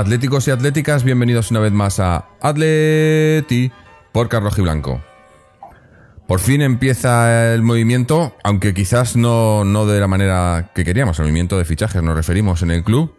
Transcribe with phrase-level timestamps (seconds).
[0.00, 3.70] atléticos y atléticas, bienvenidos una vez más a Atleti
[4.12, 5.02] por Carlos Blanco.
[6.26, 11.24] Por fin empieza el movimiento, aunque quizás no, no de la manera que queríamos, el
[11.26, 13.14] movimiento de fichajes nos referimos en el club,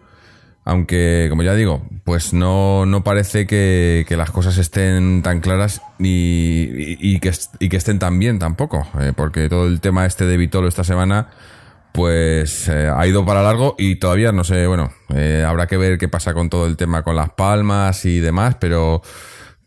[0.66, 6.68] aunque como ya digo, pues no, no parece que, las cosas estén tan claras y,
[7.00, 10.36] y- que, y que estén tan bien tampoco, eh, porque todo el tema este de
[10.36, 11.30] Vitolo esta semana
[11.98, 15.98] pues eh, ha ido para largo y todavía no sé, bueno, eh, habrá que ver
[15.98, 19.02] qué pasa con todo el tema con las palmas y demás, pero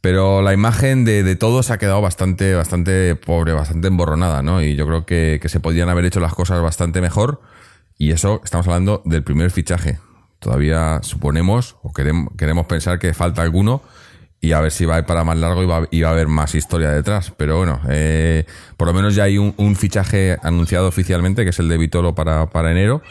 [0.01, 4.63] pero la imagen de, de todo ha quedado bastante bastante pobre, bastante emborronada, ¿no?
[4.63, 7.41] Y yo creo que, que se podían haber hecho las cosas bastante mejor
[7.99, 9.99] y eso estamos hablando del primer fichaje.
[10.39, 13.83] Todavía suponemos o queremos, queremos pensar que falta alguno
[14.41, 16.13] y a ver si va a ir para más largo y va, y va a
[16.13, 17.33] haber más historia detrás.
[17.37, 21.69] Pero bueno, eh, por lo menos ya hay un, fichaje anunciado oficialmente, que es el
[21.69, 23.03] de Vitolo para, para enero,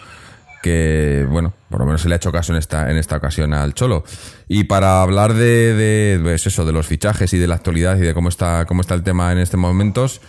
[0.64, 3.54] que bueno, por lo menos se le ha hecho caso en esta, en esta ocasión
[3.54, 4.04] al Cholo.
[4.48, 8.02] Y para hablar de, de pues eso, de los fichajes y de la actualidad y
[8.02, 10.22] de cómo está, cómo está el tema en estos momentos,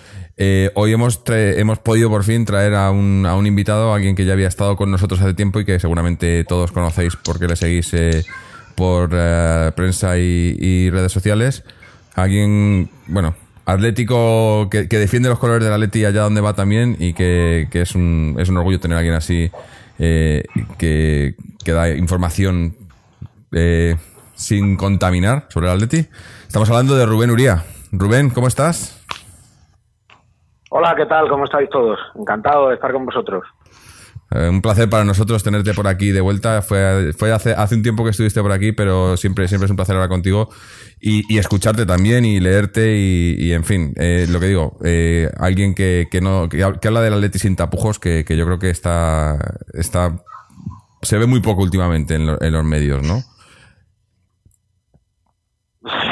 [0.42, 4.16] eh, hoy hemos, hemos podido por fin traer a un, a un invitado, a alguien
[4.16, 7.56] que ya había estado con nosotros hace tiempo y que seguramente todos conocéis porque le
[7.56, 8.25] seguís eh,
[8.80, 11.64] por eh, prensa y, redes sociales.
[12.14, 13.34] Alguien, bueno,
[13.66, 17.94] atlético que, defiende los colores del Atleti allá donde va también y que, que es,
[17.94, 19.50] un, es un orgullo tener a alguien así
[19.98, 20.44] eh,
[20.78, 22.74] que, que da información
[23.52, 23.96] eh,
[24.32, 26.08] sin contaminar sobre el Atleti.
[26.46, 27.64] Estamos hablando de Rubén Uría.
[27.92, 28.96] Rubén, ¿cómo estás?
[30.70, 31.28] Hola, ¿qué tal?
[31.28, 31.98] ¿Cómo estáis todos?
[32.14, 33.44] Encantado de estar con vosotros.
[34.32, 36.62] Eh, un placer para nosotros tenerte por aquí de vuelta.
[36.62, 39.76] Fue, fue hace, hace un tiempo que estuviste por aquí, pero siempre, siempre es un
[39.76, 40.48] placer hablar contigo
[41.00, 45.30] y, y escucharte también y leerte y, y, en fin, eh, lo que digo, eh,
[45.38, 48.58] alguien que, que no que, que habla del Atleti sin tapujos, que, que yo creo
[48.58, 49.38] que está,
[49.74, 50.22] está
[51.02, 53.22] se ve muy poco últimamente en, lo- en los medios, ¿no?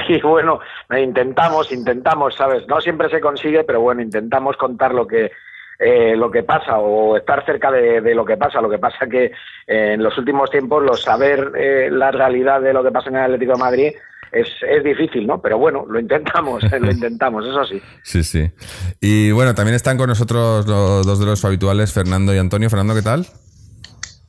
[0.07, 0.61] Sí, bueno,
[0.99, 2.67] intentamos, intentamos, ¿sabes?
[2.69, 5.31] No siempre se consigue, pero bueno, intentamos contar lo que
[5.79, 8.61] eh, lo que pasa o estar cerca de, de lo que pasa.
[8.61, 9.27] Lo que pasa que
[9.67, 13.17] eh, en los últimos tiempos lo saber eh, la realidad de lo que pasa en
[13.17, 13.93] el Atlético de Madrid
[14.33, 15.41] es, es difícil, ¿no?
[15.41, 17.81] Pero bueno, lo intentamos, lo intentamos, eso sí.
[18.03, 18.51] Sí, sí.
[19.01, 22.69] Y bueno, también están con nosotros los dos de los habituales, Fernando y Antonio.
[22.69, 23.27] Fernando, ¿qué tal?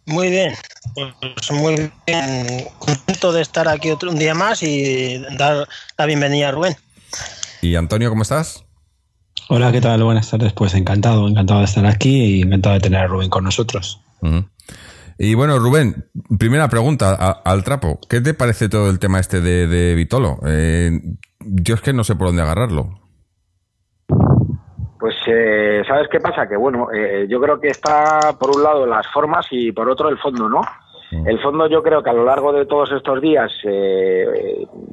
[0.05, 0.53] Muy bien,
[0.95, 2.65] pues muy bien.
[2.79, 5.67] Contento de estar aquí otro un día más y dar
[5.97, 6.75] la bienvenida a Rubén.
[7.61, 8.63] Y Antonio, ¿cómo estás?
[9.49, 10.03] Hola, ¿qué tal?
[10.03, 10.53] Buenas tardes.
[10.53, 14.01] Pues encantado, encantado de estar aquí y encantado de tener a Rubén con nosotros.
[15.17, 16.05] Y bueno, Rubén,
[16.37, 17.99] primera pregunta a- al trapo.
[18.09, 20.37] ¿Qué te parece todo el tema este de, de Vitolo?
[20.45, 20.91] Eh,
[21.39, 22.89] yo es que no sé por dónde agarrarlo.
[24.99, 26.47] Pues, eh, ¿sabes qué pasa?
[26.47, 30.09] Que bueno, eh, yo creo que está por un lado las formas y por otro
[30.09, 30.61] el fondo, ¿no?
[31.25, 34.27] El fondo yo creo que a lo largo de todos estos días, eh,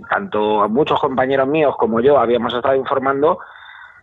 [0.08, 3.38] tanto muchos compañeros míos como yo habíamos estado informando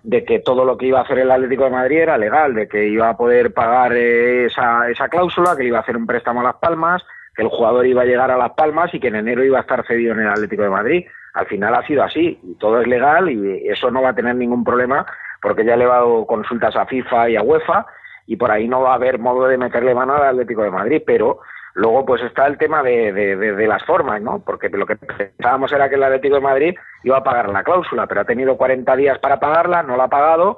[0.04, 2.68] de que todo lo que iba a hacer el Atlético de Madrid era legal, de
[2.68, 6.42] que iba a poder pagar eh, esa, esa cláusula, que iba a hacer un préstamo
[6.42, 7.04] a Las Palmas,
[7.36, 9.62] que el jugador iba a llegar a Las Palmas y que en enero iba a
[9.62, 11.06] estar cedido en el Atlético de Madrid.
[11.34, 14.36] Al final ha sido así, y todo es legal y eso no va a tener
[14.36, 15.06] ningún problema
[15.42, 17.86] porque ya le he dado consultas a FIFA y a UEFA
[18.26, 21.02] y por ahí no va a haber modo de meterle mano al Atlético de Madrid,
[21.06, 21.40] pero
[21.76, 24.44] luego pues está el tema de, de- de- las formas, ¿no?
[24.46, 28.06] Porque lo que pensábamos era que el Atlético de Madrid iba a pagar la cláusula,
[28.08, 30.58] pero ha tenido 40 días para pagarla, no la ha pagado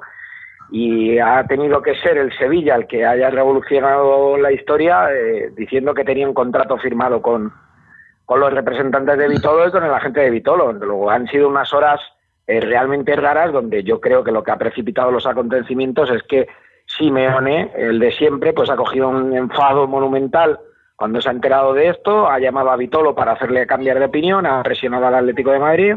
[0.70, 5.94] y ha tenido que ser el Sevilla el que haya revolucionado la historia eh, diciendo
[5.94, 7.52] que tenía un contrato firmado con,
[8.24, 10.72] con los representantes de Vitolo y con el agente de Vitolo.
[10.72, 12.00] Luego han sido unas horas
[12.48, 16.48] eh, realmente raras donde yo creo que lo que ha precipitado los acontecimientos es que
[16.86, 20.58] Simeone, el de siempre, pues ha cogido un enfado monumental
[20.96, 24.46] cuando se ha enterado de esto, ha llamado a Vitolo para hacerle cambiar de opinión,
[24.46, 25.94] ha presionado al Atlético de Madrid,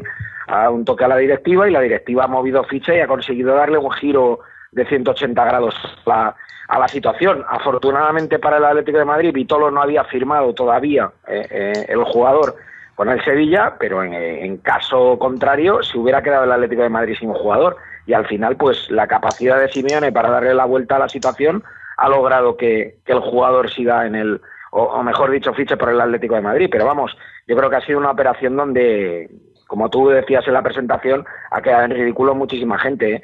[0.47, 3.07] ha dado un toque a la directiva y la directiva ha movido ficha y ha
[3.07, 4.39] conseguido darle un giro
[4.71, 5.75] de 180 grados
[6.05, 6.35] a la,
[6.67, 7.45] a la situación.
[7.47, 12.55] Afortunadamente para el Atlético de Madrid, Vitolo no había firmado todavía eh, eh, el jugador
[12.95, 17.29] con el Sevilla, pero en, caso contrario se hubiera quedado el Atlético de Madrid sin
[17.29, 20.99] un jugador y al final pues la capacidad de Simeone para darle la vuelta a
[20.99, 21.63] la situación
[21.95, 26.01] ha logrado que, que el jugador siga en el o, mejor dicho, fiche por el
[26.01, 26.69] Atlético de Madrid.
[26.71, 27.15] Pero vamos,
[27.47, 29.29] yo creo que ha sido una operación donde,
[29.67, 33.15] como tú decías en la presentación, ha quedado en ridículo muchísima gente.
[33.15, 33.21] ¿eh?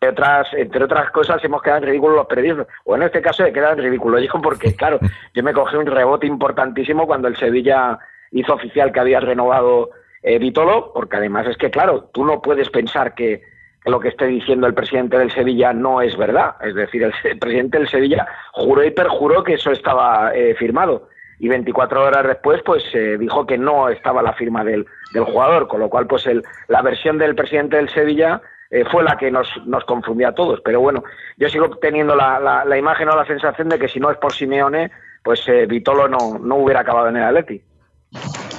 [0.00, 2.66] Entre otras, entre otras cosas, hemos quedado en ridículo los periodistas.
[2.84, 4.98] O en este caso he quedado en ridículo yo, porque claro,
[5.34, 7.98] yo me cogí un rebote importantísimo cuando el Sevilla
[8.30, 9.90] hizo oficial que había renovado
[10.22, 13.42] eh, Vitolo, porque además es que, claro, tú no puedes pensar que
[13.90, 16.56] lo que esté diciendo el presidente del Sevilla no es verdad.
[16.60, 21.08] Es decir, el, presidente del Sevilla juró y perjuró que eso estaba eh, firmado.
[21.38, 25.80] Y 24 horas después, pues eh, dijo que no estaba la firma del, jugador, con
[25.80, 29.48] lo cual, pues el, la versión del presidente del Sevilla eh, fue la que nos,
[29.66, 30.60] nos confundía a todos.
[30.64, 31.04] Pero bueno,
[31.36, 34.90] yo sigo teniendo la, imagen o la sensación de que si no es por Simeone,
[35.22, 37.62] pues eh, Vitolo no, no hubiera acabado en el Atleti.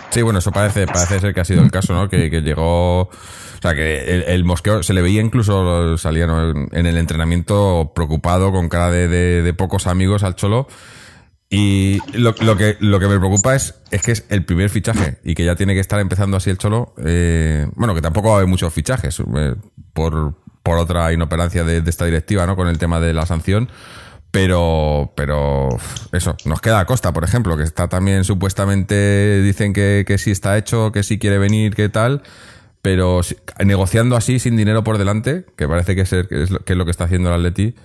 [0.10, 2.10] Sí, bueno, eso parece, parece ser que ha sido el caso, ¿no?
[2.10, 3.10] Que llegó.
[3.60, 8.54] O sea, que el, el, mosqueo se le veía incluso, salía en el entrenamiento preocupado,
[8.54, 10.68] con cara de, de, pocos amigos al Cholo.
[11.50, 15.36] Y lo, que, lo que me preocupa es, es que es el primer fichaje y
[15.36, 16.94] que ya tiene que estar empezando así el Cholo.
[17.04, 19.56] Eh, bueno, que tampoco va a haber muchos fichajes eh,
[19.92, 22.56] por, por otra inoperancia de, esta directiva, ¿no?
[22.56, 23.70] Con el tema de la sanción.
[24.32, 25.70] Pero, pero
[26.14, 30.56] eso, nos queda Costa, por ejemplo, que está también supuestamente, dicen que, que sí está
[30.56, 32.22] hecho, que sí quiere venir, que tal,
[32.81, 33.22] pero
[33.64, 37.06] negociando así, sin dinero por delante, que parece que es, que es, lo, que está
[37.06, 37.76] haciendo el Atleti,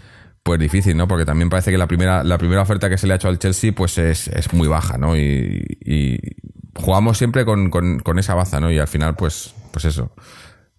[0.43, 1.09] pues difícil, ¿no?
[1.09, 3.39] Porque también parece que la primera, la primera oferta que se le ha hecho al
[3.39, 5.17] Chelsea, pues es, es muy baja, ¿no?
[5.17, 6.19] Y, y
[6.75, 8.71] jugamos siempre con, con, con, esa baza, ¿no?
[8.71, 10.13] Y al final, pues, pues eso.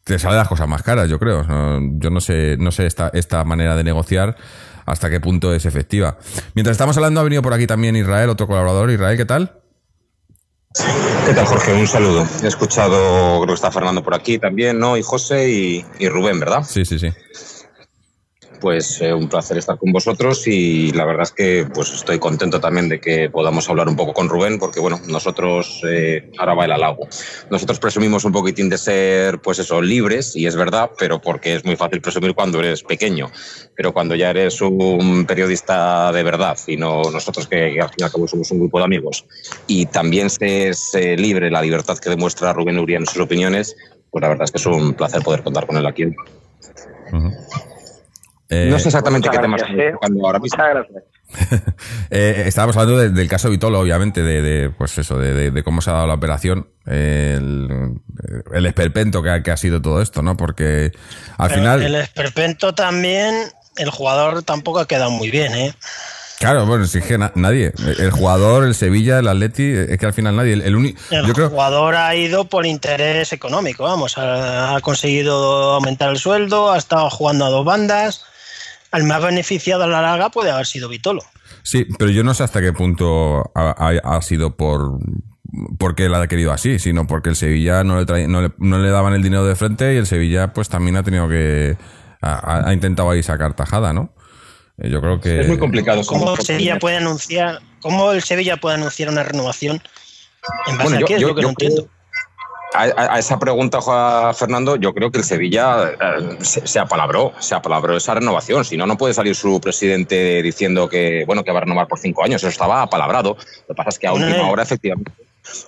[0.04, 1.44] Te salen las cosas más caras, yo creo.
[1.98, 4.36] Yo no sé, no sé esta, esta manera de negociar
[4.86, 6.18] hasta qué punto es efectiva.
[6.54, 8.92] Mientras estamos hablando, ha venido por aquí también Israel, otro colaborador.
[8.92, 9.65] Israel, ¿qué tal?
[11.26, 11.74] ¿Qué tal, Jorge?
[11.74, 12.28] Un saludo.
[12.44, 14.98] He escuchado, creo que está Fernando por aquí también, ¿no?
[14.98, 16.64] Y José y, y Rubén, ¿verdad?
[16.64, 17.12] Sí, sí, sí
[18.60, 22.60] pues eh, un placer estar con vosotros y la verdad es que pues estoy contento
[22.60, 26.66] también de que podamos hablar un poco con Rubén porque bueno, nosotros, eh, ahora va
[26.66, 27.08] el halago,
[27.50, 31.66] nosotros presumimos un poquitín de ser pues eso, libres y es verdad, pero porque es
[31.66, 33.32] muy fácil presumir cuando eres pequeño,
[33.76, 37.98] pero cuando ya eres un periodista de verdad y no nosotros que, que al fin
[38.00, 39.26] y al cabo somos un grupo de amigos
[39.68, 43.76] y también se es eh, libre la libertad que demuestra Rubén Uría en sus opiniones,
[44.12, 46.06] pues la verdad es que es un placer poder contar con él aquí.
[46.06, 46.12] Uh
[47.12, 47.75] -huh.
[48.50, 49.94] Eh, no sé exactamente qué temas eh.
[50.24, 50.58] ahora mismo.
[50.58, 51.04] Muchas gracias.
[52.12, 55.82] eh, estábamos hablando de, del caso Vitolo, obviamente, de, de pues eso, de, de, cómo
[55.82, 58.00] se ha dado la operación, el,
[58.54, 60.38] el esperpento que ha, que ha, sido todo esto, ¿no?
[60.38, 60.92] Porque
[61.38, 61.84] al Pero final.
[61.84, 63.36] El esperpento también,
[63.78, 65.74] el jugador tampoco ha quedado muy bien, ¿eh?
[66.40, 67.72] Claro, bueno, si es que na nadie.
[67.98, 70.54] El jugador, el Sevilla, el Atleti, es que al final nadie.
[70.54, 71.50] El, el, uni el yo creo...
[71.50, 77.10] jugador ha ido por interés económico, vamos, ha, ha, conseguido aumentar el sueldo, ha estado
[77.10, 78.26] jugando a dos bandas.
[78.96, 81.24] El más beneficiado a la larga puede haber sido Vitolo.
[81.64, 85.00] Sí, pero yo no sé hasta qué punto ha, ha, ha sido por
[85.78, 88.90] porque la ha querido así, sino porque el Sevilla no le, no le, no le
[88.90, 91.78] daban el dinero de frente y el Sevilla pues también ha tenido que
[92.22, 94.14] ha, ha intentado ahí sacar tajada, ¿no?
[94.78, 96.02] Yo creo que es muy complicado.
[96.06, 99.82] ¿Cómo el Sevilla puede anunciar, cómo el Sevilla puede anunciar una renovación
[100.68, 101.14] en base bueno, yo, a qué?
[101.14, 101.88] Yo, es lo que yo no entiendo.
[102.76, 107.34] A, a, esa pregunta, Juan Fernando, yo creo que el Sevilla eh, se, se, apalabró,
[107.40, 108.66] se apalabró esa renovación.
[108.66, 112.00] Si no, no puede salir su presidente diciendo que bueno que va a renovar por
[112.00, 112.44] cinco años.
[112.44, 113.38] Eso estaba apalabrado.
[113.68, 115.12] Lo que pasa es que a última hora, efectivamente,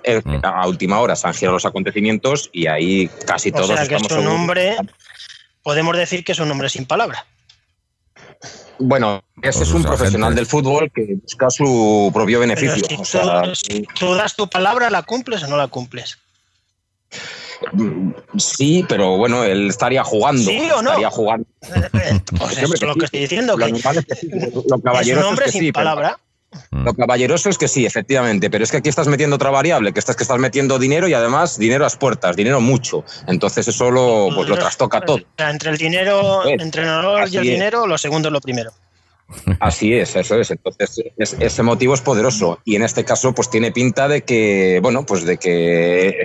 [0.03, 3.87] eh, a última hora se han girado los acontecimientos y ahí casi o todos sea,
[3.87, 4.75] que estamos es un hombre,
[5.63, 7.25] podemos decir que es un hombre sin palabra.
[8.79, 12.83] Bueno, ese es un profesional del fútbol que busca su propio beneficio.
[12.87, 16.17] Si, o sea, tú, si tú das tu palabra, ¿la cumples o no la cumples?
[18.37, 20.41] Sí, pero bueno, él estaría jugando.
[20.41, 20.89] ¿Sí o no?
[20.89, 21.47] Estaría jugando.
[22.37, 23.57] Pues eso es lo que estoy diciendo.
[23.57, 26.19] Que lo, es que es un hombre es que sin sí, palabra.
[26.19, 29.91] Pero, lo caballeroso es que sí, efectivamente, pero es que aquí estás metiendo otra variable,
[29.91, 33.03] que estás que estás metiendo dinero y además dinero a las puertas, dinero mucho.
[33.27, 35.19] Entonces eso lo, pues, lo trastoca todo.
[35.37, 38.71] Entre el dinero, el entrenador y el dinero, lo segundo es lo primero.
[39.59, 40.51] Así es, eso es.
[40.51, 42.59] Entonces, es, ese motivo es poderoso.
[42.63, 46.23] Y en este caso, pues tiene pinta de que, bueno, pues de que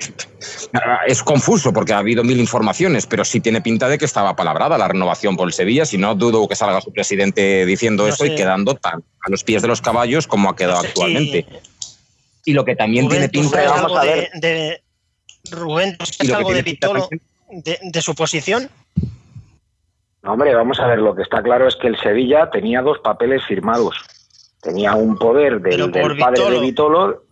[1.06, 4.78] es confuso porque ha habido mil informaciones, pero sí tiene pinta de que estaba palabrada
[4.78, 5.84] la renovación por el Sevilla.
[5.84, 8.32] Si no, dudo que salga su presidente diciendo no eso sé.
[8.32, 11.46] y quedando tan a los pies de los caballos como ha quedado no sé actualmente.
[11.70, 12.50] Si...
[12.50, 14.82] Y lo que también Rubén, tiene pinta de, de, de,
[15.50, 17.08] Rubén, ¿es algo de Vitolo,
[17.50, 18.68] de, de su posición?
[20.22, 22.98] No, hombre, vamos a ver, lo que está claro es que el Sevilla tenía dos
[23.00, 23.96] papeles firmados.
[24.60, 26.50] Tenía un poder del, del padre Vitolo.
[26.50, 27.22] de Vitolo.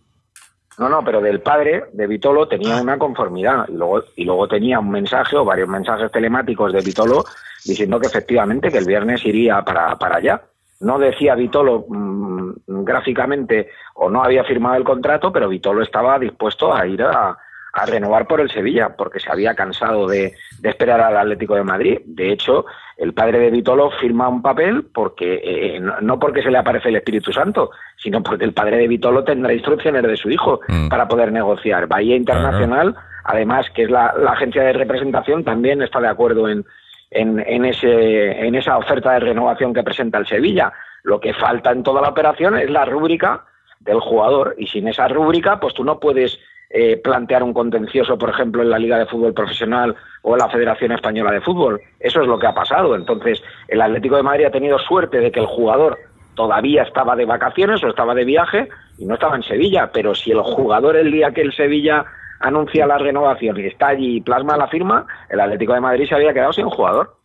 [0.78, 2.82] No, no, pero del padre de Vitolo tenía ah.
[2.82, 3.68] una conformidad.
[3.68, 7.24] Y luego, y luego tenía un mensaje o varios mensajes telemáticos de Vitolo
[7.64, 10.42] diciendo que efectivamente que el viernes iría para, para allá.
[10.80, 16.74] no decía Vitolo mm, gráficamente o no había firmado el contrato, pero Vitolo estaba dispuesto
[16.74, 17.36] a ir a,
[17.72, 21.62] a renovar por el Sevilla, porque se había cansado de, de, esperar al Atlético de
[21.62, 21.98] Madrid.
[22.04, 26.50] De hecho, el padre de Vitolo firma un papel porque eh, no, no, porque se
[26.50, 30.30] le aparece el Espíritu Santo, sino porque el padre de Vitolo tendrá instrucciones de su
[30.30, 30.88] hijo mm.
[30.88, 31.86] para poder negociar.
[31.86, 36.64] Bahía Internacional, además, que es la, la, agencia de representación, también está de acuerdo en,
[37.10, 40.72] en, en, ese, en esa oferta de renovación que presenta el Sevilla.
[41.02, 43.44] Lo que falta en toda la operación es la rúbrica
[43.80, 46.38] del jugador y sin esa rúbrica pues tú no puedes
[46.72, 50.48] eh, plantear un contencioso, por ejemplo, en la Liga de Fútbol Profesional o en la
[50.48, 51.80] Federación Española de Fútbol.
[51.98, 52.94] Eso es lo que ha pasado.
[52.94, 55.98] Entonces, el Atlético de Madrid ha tenido suerte de que el jugador
[56.36, 59.90] todavía estaba de vacaciones o estaba de viaje y no estaba en Sevilla.
[59.92, 62.04] Pero si el jugador el día que el Sevilla
[62.38, 66.14] anuncia la renovación y está allí y plasma la firma, el Atlético de Madrid se
[66.14, 67.16] había quedado sin jugador.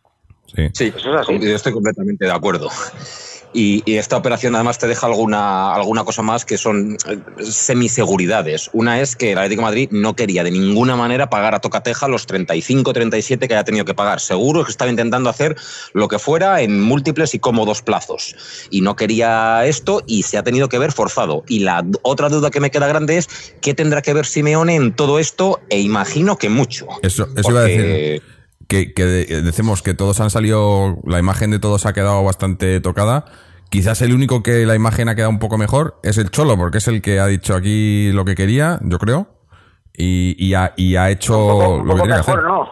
[0.46, 1.38] Sí, sí eso es así.
[1.38, 2.68] yo estoy completamente de acuerdo.
[3.52, 8.70] Y, y, esta operación además te deja alguna, alguna cosa más que son eh, semiseguridades.
[8.72, 12.08] Una es que el Atlético de Madrid no quería de ninguna manera pagar a Tocateja
[12.08, 14.20] los 35, 37 que haya tenido que pagar.
[14.20, 15.56] Seguro que estaba intentando hacer
[15.92, 18.36] lo que fuera en múltiples y cómodos plazos.
[18.70, 21.44] Y no quería esto y se ha tenido que ver forzado.
[21.48, 23.28] Y la otra duda que me queda grande es
[23.60, 26.86] qué tendrá que ver Simeone en todo esto e imagino que mucho.
[27.02, 28.35] Eso, eso iba a decir.
[28.68, 33.24] Que, que, decimos que todos han salido, la imagen de todos ha quedado bastante tocada.
[33.70, 36.78] Quizás el único que la imagen ha quedado un poco mejor es el Cholo, porque
[36.78, 39.28] es el que ha dicho aquí lo que quería, yo creo,
[39.92, 42.44] y, y, ha, y ha, hecho un poco, un lo que tenía mejor, que hacer.
[42.50, 42.70] no.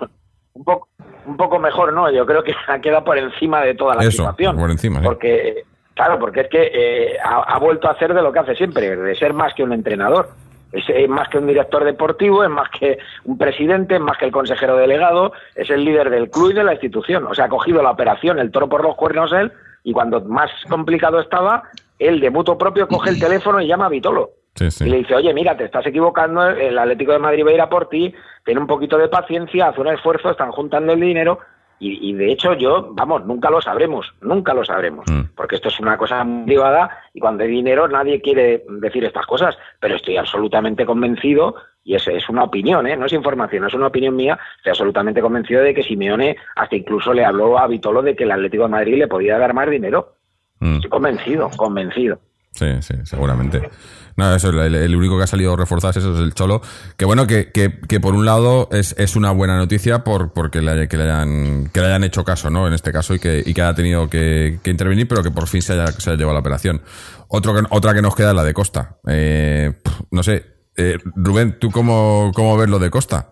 [0.55, 0.89] Un poco,
[1.27, 2.11] un poco mejor, no.
[2.11, 4.57] Yo creo que ha quedado por encima de toda la Eso, situación.
[4.57, 5.05] por encima, sí.
[5.05, 8.55] Porque, claro, porque es que eh, ha, ha vuelto a hacer de lo que hace
[8.55, 10.31] siempre, de ser más que un entrenador
[10.75, 14.27] es, es, más que un director deportivo, es más que un presidente, es más que
[14.27, 17.27] el consejero delegado, es el líder del club y de la institución.
[17.27, 19.53] O sea, ha cogido la operación, el toro por los cuernos él,
[19.85, 21.63] y cuando más complicado estaba,
[21.99, 24.31] él de mutuo propio coge el teléfono y llama a Vitolo.
[24.55, 24.85] Sí, sí.
[24.85, 27.61] Y le dice, oye, mira, te estás equivocando, el Atlético de Madrid va a ir
[27.61, 28.15] a por ti,
[28.45, 31.41] ten un poquito de paciencia, haz un esfuerzo, están juntando el dinero.
[31.87, 35.35] Y, y de hecho yo, vamos, nunca lo sabremos, nunca lo sabremos, Mm.
[35.37, 39.27] porque esto es una cosa muy privada y cuando hay dinero nadie quiere decir estas
[39.27, 42.97] cosas, pero estoy absolutamente convencido, y es, es una opinión, ¿eh?
[42.97, 47.13] no es información, es una opinión mía, estoy absolutamente convencido de que Simeone hasta incluso
[47.13, 50.15] le habló a Vitolo de que el Atlético de Madrid le podía dar más dinero.
[50.61, 50.77] Mm.
[50.77, 52.19] Estoy convencido, convencido.
[52.55, 53.69] Sí, sí, seguramente.
[54.17, 56.63] No, eso, el, el único que ha salido reforzado es eso, es el Cholo.
[56.97, 60.63] Que bueno, que, que, que por un lado es, es una buena noticia por porque
[60.63, 62.69] le, haya- que le hayan que le hayan hecho caso, ¿no?
[62.69, 65.49] En este caso y que, y que haya tenido que, que intervenir, pero que por
[65.49, 66.81] fin se haya, se haya llevado la operación.
[67.27, 68.99] Otro otra que nos queda es la de Costa.
[69.09, 69.73] Eh,
[70.13, 70.47] no sé,
[70.77, 73.31] eh, Rubén, ¿tú cómo, cómo ves lo de Costa?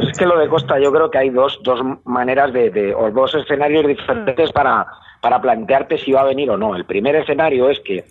[0.00, 3.10] Es que lo de Costa, yo creo que hay dos, dos maneras de, de, o
[3.10, 4.86] dos escenarios diferentes para,
[5.20, 6.76] para plantearte si va a venir o no.
[6.76, 8.04] El primer escenario es que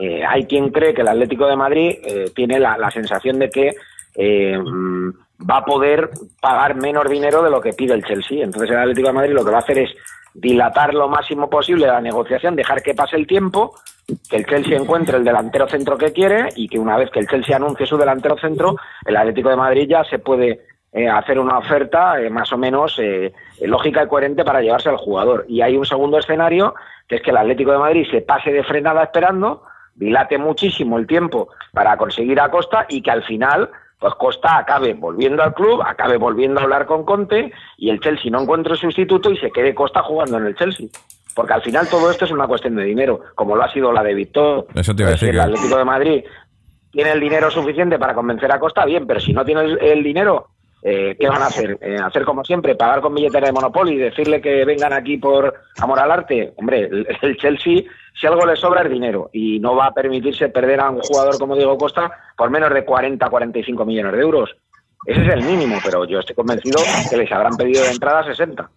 [0.00, 3.48] eh, hay quien cree que el Atlético de Madrid eh, tiene la, la, sensación de
[3.48, 3.72] que
[4.16, 5.10] eh, mm,
[5.48, 6.10] va a poder
[6.40, 8.44] pagar menos dinero de lo que pide el Chelsea.
[8.44, 9.90] Entonces el Atlético de Madrid lo que va a hacer es
[10.34, 13.74] dilatar lo máximo posible la negociación, dejar que pase el tiempo,
[14.28, 17.28] que el Chelsea encuentre el delantero centro que quiere y que una vez que el
[17.28, 18.76] Chelsea anuncie su delantero centro,
[19.06, 22.96] el Atlético de Madrid ya se puede eh, hacer una oferta eh, más o menos
[23.02, 23.32] eh,
[23.62, 25.44] lógica y coherente para llevarse al jugador.
[25.48, 26.72] Y hay un segundo escenario,
[27.08, 29.64] que es que el Atlético de Madrid se pase de frenada esperando,
[29.96, 34.94] dilate muchísimo el tiempo para conseguir a Costa y que al final pues Costa acabe
[34.94, 39.32] volviendo al club, acabe volviendo a hablar con Conte y el Chelsea no encuentre sustituto
[39.32, 40.86] y se quede Costa jugando en el Chelsea.
[41.34, 44.04] Porque al final todo esto es una cuestión de dinero, como lo ha sido la
[44.04, 44.68] de Víctor.
[44.76, 46.24] Eso te iba a Pues decir el Atlético de Madrid
[46.92, 50.04] tiene el dinero suficiente para convencer a Costa, bien, pero si no tiene el, el
[50.04, 50.50] dinero,
[50.86, 51.78] eh, ¿qué van a hacer?
[51.80, 55.98] Eh, hacer como siempre, pagar con billetera de Monopoly decirle que vengan aquí por amor
[55.98, 56.52] al arte.
[56.56, 57.84] Hombre, el, el Chelsea,
[58.20, 61.38] si algo le sobra es dinero y no va a permitirse perder a un jugador
[61.38, 64.54] como Diego Costa por menos de 40, 45 millones de euros.
[65.06, 68.70] Ese es el mínimo, pero yo estoy convencido que les habrán pedido de entrada 60.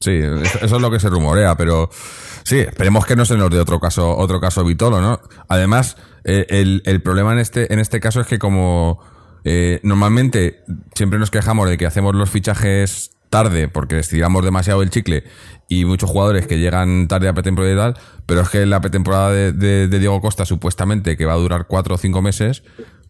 [0.00, 3.50] Sí, eso eso es lo que se rumorea, pero sí, esperemos que no se nos
[3.50, 5.20] dé otro caso, otro caso Vitolo, ¿no?
[5.48, 8.98] Además, eh, el, el problema en este, en este caso es que como
[9.44, 10.62] eh, normalmente
[10.94, 15.24] siempre nos quejamos de que hacemos los fichajes tarde porque estiramos demasiado el chicle
[15.68, 17.94] y muchos jugadores que llegan tarde a pretemporada y tal,
[18.26, 21.66] pero es que la pretemporada de, de- de Diego Costa supuestamente que va a durar
[21.66, 22.62] cuatro o cinco meses,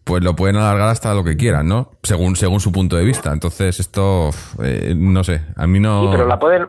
[0.05, 1.91] pues lo pueden alargar hasta lo que quieran, ¿no?
[2.03, 3.31] Según, según su punto de vista.
[3.33, 4.29] Entonces esto,
[4.61, 6.03] eh, no sé, a mí no...
[6.03, 6.67] Sí, pero la pueden...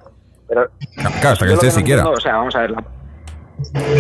[0.49, 2.03] Pero, Claro, hasta que Chelsea no quiera.
[2.03, 2.71] entiendo, o sea, vamos a ver.
[2.73, 2.85] la-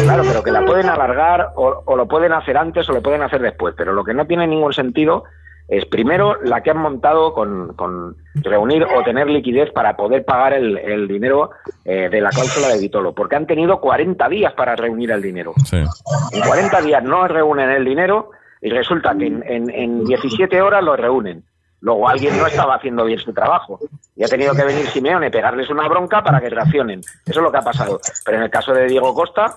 [0.04, 3.23] Claro, pero que la pueden alargar o, o lo pueden hacer antes o lo pueden
[3.23, 3.75] hacer después.
[3.76, 5.25] Pero lo que no tiene ningún sentido
[5.68, 10.52] es primero la que han montado con, con reunir o tener liquidez para poder pagar
[10.52, 11.50] el, el dinero
[11.85, 15.54] eh, de la cláusula de Vitolo, porque han tenido 40 días para reunir el dinero.
[15.64, 15.78] Sí.
[16.33, 18.30] En 40 días no reúnen el dinero
[18.61, 21.44] y resulta que en, en, en 17 horas lo reúnen.
[21.80, 23.78] Luego alguien no estaba haciendo bien su trabajo
[24.16, 27.00] y ha tenido que venir Simeone, pegarles una bronca para que reaccionen.
[27.00, 28.00] Eso es lo que ha pasado.
[28.25, 29.54] Pero en el caso de Diego Costa,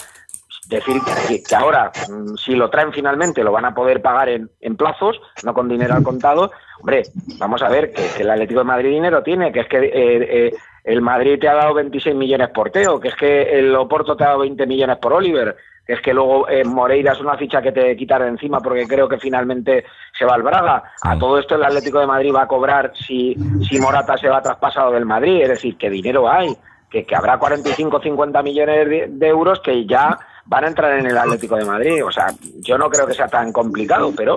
[0.68, 1.02] decir
[1.48, 5.20] que, ahora, mm, si lo traen finalmente, lo van a poder pagar en, en plazos,
[5.44, 6.52] no con dinero al contado.
[6.80, 7.04] Hombre,
[7.40, 10.54] vamos a ver que, el Atlético de Madrid dinero tiene, que es que eh, eh,
[10.84, 14.24] el Madrid te ha dado 26 millones por Teo, que es que el Oporto te
[14.24, 15.56] ha dado 20 millones por Oliver,
[15.86, 18.86] que es que luego eh, Moreira es una ficha que te quitar de encima porque
[18.86, 19.86] creo que finalmente
[20.18, 20.84] se va al Braga.
[21.02, 23.36] A todo esto el Atlético de Madrid va a cobrar si,
[23.68, 26.56] si Morata se va traspasado del Madrid, es decir, que dinero hay,
[26.90, 30.18] que, que habrá 45 50 millones de euros que ya
[30.48, 32.04] van a entrar en el Atlético de Madrid.
[32.06, 32.28] O sea,
[32.60, 34.36] yo no creo que sea tan complicado, pero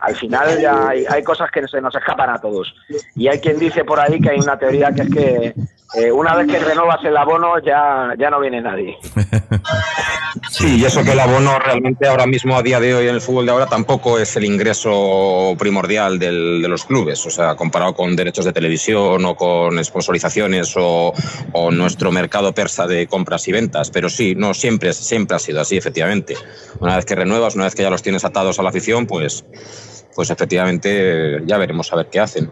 [0.00, 2.74] al final ya hay, cosas que se nos escapan a todos.
[3.14, 5.54] Y hay quien dice por ahí que hay una teoría que es que
[5.94, 8.96] eh, una vez que renovas el abono ya, ya no viene nadie.
[10.50, 13.20] Sí, y eso que el abono realmente ahora mismo, a día de hoy, en el
[13.20, 17.24] fútbol de ahora, tampoco es el ingreso primordial del- de los clubes.
[17.26, 21.12] O sea, comparado con derechos de televisión o con sponsorizaciones o,
[21.52, 23.90] o nuestro mercado persa de compras y ventas.
[23.90, 26.34] Pero sí, no siempre, siempre ha sido así, efectivamente.
[26.80, 29.44] Una vez que renuevas, una vez que ya los tienes atados a la afición, pues,
[30.14, 32.50] pues efectivamente ya veremos a ver qué hacen.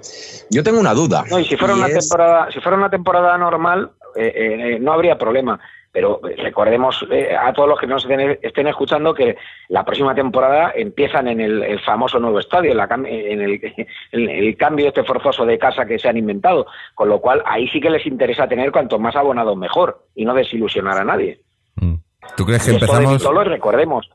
[0.50, 1.24] Yo tengo una duda.
[1.30, 4.74] No, y si fuera y una es- temporada, si fuera una temporada normal, eh, eh,
[4.74, 5.58] eh, no habría problema.
[5.92, 9.36] Pero eh, recordemos eh, a todos los que nos estén, estén escuchando que
[9.68, 13.60] la próxima temporada empiezan en el, el famoso nuevo estadio, en, la en el,
[14.12, 16.66] en el cambio este forzoso de casa que se han inventado.
[16.94, 20.34] Con lo cual, ahí sí que les interesa tener cuanto más abonados mejor y no
[20.34, 21.40] desilusionar a nadie.
[21.76, 21.94] Mm.
[22.36, 23.46] ¿Tú crees que Y esto de empezamos?
[23.46, 24.10] Recordemos.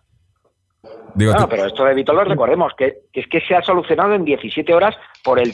[1.13, 4.13] Digo, No, tú- pero esto de Vitolo, recordemos que, que es que se ha solucionado
[4.13, 5.51] en 17 horas por el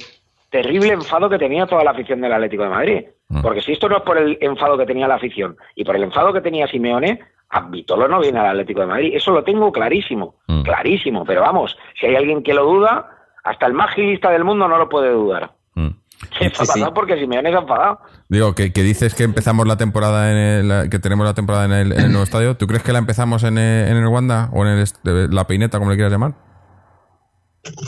[0.49, 3.05] terrible enfado que tenía toda la afición del Atlético de Madrid.
[3.29, 3.41] Mm.
[3.41, 6.03] Porque si esto no es por el enfado que tenía la afición y por el
[6.03, 9.11] enfado que tenía Simeone, a Vitolo no viene al Atlético de Madrid.
[9.15, 10.61] Eso lo tengo clarísimo, Mm.
[10.61, 11.25] clarísimo.
[11.25, 13.09] Pero vamos, si hay alguien que lo duda,
[13.43, 15.51] hasta el más gilista del mundo no lo puede dudar.
[15.75, 15.87] Mm.
[16.39, 16.71] Esto ha sí.
[16.73, 17.99] pasado porque Simeone se ha enfadado.
[18.29, 20.37] Digo, que, que dices que empezamos la temporada en
[20.71, 22.57] el, que tenemos la temporada en el, nuevo estadio.
[22.57, 25.77] ¿Tú crees que la empezamos en el, en Wanda o en el, est- la peineta,
[25.79, 26.33] como le quieras llamar?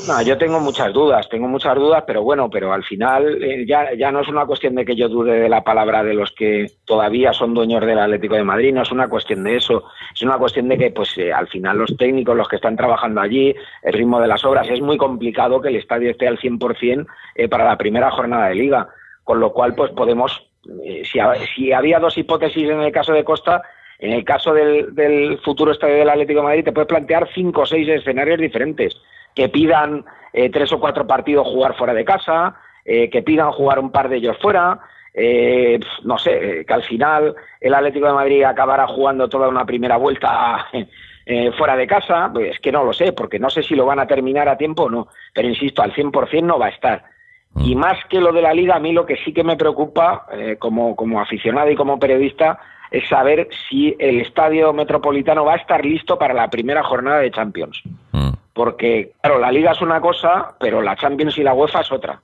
[0.08, 3.94] No, yo tengo muchas dudas, tengo muchas dudas, pero bueno, pero al final eh, ya,
[3.98, 6.68] ya no es una cuestión de que yo dude de la palabra de los que
[6.84, 10.38] todavía son dueños del Atlético de Madrid, no es una cuestión de eso, es una
[10.38, 13.94] cuestión de que pues eh, al final los técnicos, los que están trabajando allí, el
[13.94, 17.64] ritmo de las obras, es muy complicado que el estadio esté al 100% eh, para
[17.64, 18.90] la primera jornada de liga,
[19.30, 20.44] con lo cual pues podemos,
[20.84, 21.20] eh, si,
[21.54, 23.62] si había dos hipótesis en el caso de Costa,
[24.00, 27.66] en el caso del, futuro estadio del Atlético de Madrid te puedes plantear cinco o
[27.68, 29.00] seis escenarios diferentes
[29.36, 33.78] que pidan eh, tres o cuatro partidos jugar fuera de casa, eh, que pidan jugar
[33.78, 34.80] un par de ellos fuera,
[35.14, 39.98] eh, no sé, que al final el Atlético de Madrid acabará jugando toda una primera
[39.98, 40.66] vuelta
[41.56, 44.00] fuera de casa, pues es que no lo sé, porque no sé si lo van
[44.00, 47.19] a terminar a tiempo o no, pero insisto, al 100% no va a estar.
[47.56, 50.26] Y más que lo de la liga, a mí lo que sí que me preocupa
[50.32, 52.60] eh, como, como aficionado y como periodista
[52.92, 57.32] es saber si el estadio metropolitano va a estar listo para la primera jornada de
[57.32, 57.82] Champions
[58.12, 58.30] Mm.
[58.54, 62.22] porque, claro, la Liga es una cosa, pero la Champions y la UEFA es otra.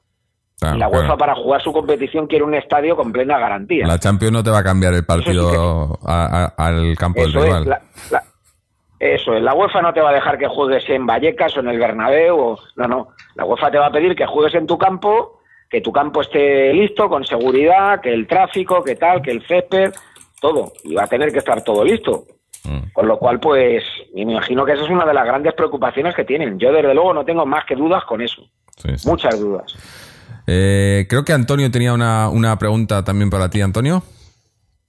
[0.62, 0.92] Y la claro.
[0.92, 3.86] UEFA para jugar su competición quiere un estadio con plena garantía.
[3.86, 7.40] La Champions no te va a cambiar el partido a- a- al campo del Eso
[7.40, 7.70] es, rival.
[7.70, 8.24] la, la-
[9.00, 11.70] eso es, la UEFA no te va a dejar que juegues en Vallecas o en
[11.70, 14.78] el Bernabéu, o, no, no, la UEFA te va a pedir que juegues en tu
[14.78, 19.46] campo, que tu campo esté listo, con seguridad, que el tráfico, que tal, que el
[19.46, 19.94] césped,
[20.40, 22.26] todo, y va a tener que estar todo listo.
[22.64, 22.92] Mm.
[22.94, 26.24] Con lo cual, pues, me imagino que esa es una de las grandes preocupaciones que
[26.24, 26.58] tienen.
[26.58, 28.44] Yo, desde luego, no tengo más que dudas con eso.
[28.78, 29.08] Sí, sí.
[29.08, 29.76] Muchas dudas.
[30.48, 34.04] Eh, creo que Antonio tenía una, una pregunta también para ti, Antonio.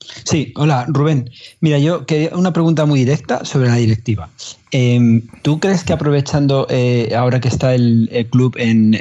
[0.01, 1.31] Sí, hola Rubén.
[1.61, 4.29] Mira, yo quería una pregunta muy directa sobre la directiva.
[4.71, 8.93] Eh, ¿Tú crees que aprovechando eh, ahora que está el, club en,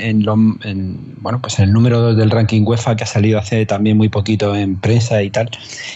[1.21, 4.09] bueno, pues en el número 2 del ranking UEFA que ha salido hace también muy
[4.09, 5.49] poquito en prensa y tal,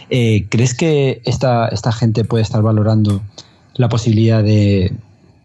[0.09, 3.21] eh, ¿crees que esta, esta gente puede estar valorando
[3.75, 4.91] la posibilidad de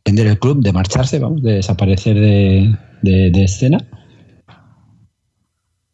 [0.04, 3.78] vender el club, de marcharse, vamos, de desaparecer de, de- de escena?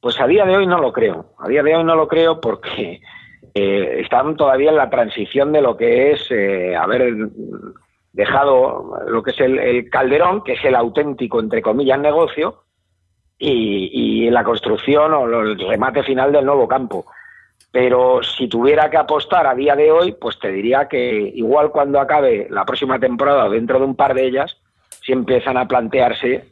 [0.01, 1.35] Pues a día de hoy no lo creo.
[1.39, 3.01] A día de hoy no lo creo porque
[3.55, 7.15] eh, están todavía en la transición de lo que es eh, haber
[8.13, 12.65] dejado lo que es el, el calderón, que es el auténtico, entre comillas, negocio,
[13.41, 17.07] y, la construcción o el remate final del nuevo campo.
[17.73, 22.01] Pero si tuviera que apostar a día de hoy, pues te diría que igual cuando
[22.01, 24.57] acabe la próxima temporada dentro de un par de ellas,
[25.03, 26.49] si empiezan a plantearse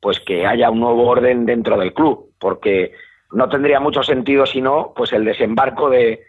[0.00, 2.92] pues que haya un nuevo orden dentro del club, porque
[3.32, 6.24] no tendría mucho sentido si no, pues el desembarco de,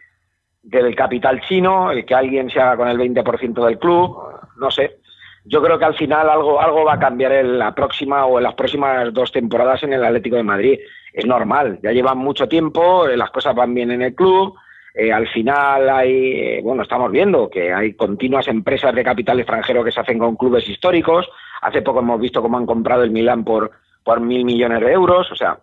[0.63, 4.17] del capital chino, el que alguien se haga con el 20% del club,
[4.57, 4.97] no sé.
[5.43, 8.43] Yo creo que al final algo, algo va a cambiar en la próxima o en
[8.43, 10.79] las próximas dos temporadas en el Atlético de Madrid.
[11.13, 14.55] Es normal, ya llevan mucho tiempo, eh, las cosas van bien en el club,
[14.93, 19.83] eh, al final hay, eh, bueno, estamos viendo que hay continuas empresas de capital extranjero
[19.83, 21.29] que se hacen con clubes históricos.
[21.61, 23.71] Hace poco hemos visto cómo han comprado el Milán por,
[24.03, 25.31] por mil millones de euros.
[25.31, 25.59] O sea,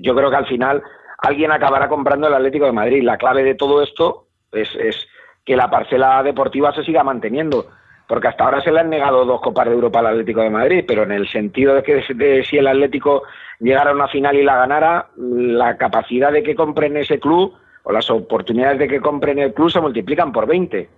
[0.00, 0.82] yo creo que al final
[1.18, 3.02] alguien acabará comprando el Atlético de Madrid.
[3.02, 5.06] La clave de todo esto es, es
[5.44, 7.66] que la parcela deportiva se siga manteniendo.
[8.08, 10.84] Porque hasta ahora se le han negado dos Copas de Europa al Atlético de Madrid,
[10.86, 13.22] pero en el sentido de que de si el Atlético
[13.58, 17.92] llegara a una final y la ganara, la capacidad de que compren ese club o
[17.92, 20.88] las oportunidades de que compren el club se multiplican por 20.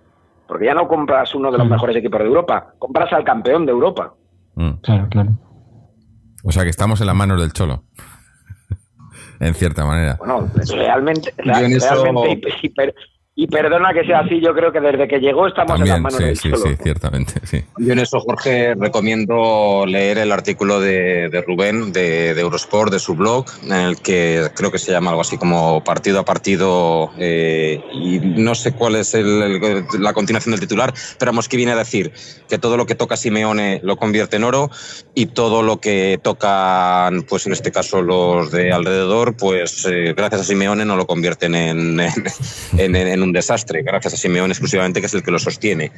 [0.47, 3.71] Porque ya no compras uno de los mejores equipos de Europa, compras al campeón de
[3.71, 4.13] Europa.
[4.55, 4.71] Mm.
[4.81, 5.29] Claro, claro.
[6.43, 7.83] O sea que estamos en las manos del cholo.
[9.39, 10.15] En cierta manera.
[10.19, 12.91] Bueno, realmente, en eso- realmente y,
[13.41, 15.87] y per- y perdona que sea así, yo creo que desde que llegó estamos en
[15.87, 16.63] las También, manos sí, del sí, Cholo.
[16.75, 17.63] sí, ciertamente, sí.
[17.77, 22.99] Yo en eso, Jorge, recomiendo leer el artículo de, de Rubén de, de Eurosport, de
[22.99, 27.11] su blog, en el que creo que se llama algo así como partido a partido,
[27.17, 31.57] eh, y no sé cuál es el- el- la continuación del titular, pero vamos, que
[31.57, 32.11] viene a decir
[32.49, 34.69] que todo lo que toca Simeone lo convierte en oro
[35.13, 40.41] y todo lo que tocan, pues en este caso los de alrededor, pues eh, gracias
[40.41, 42.11] a Simeone no lo convierten en, en,
[42.77, 45.91] en- en un desastre, gracias a Simeone exclusivamente, que es el que lo sostiene.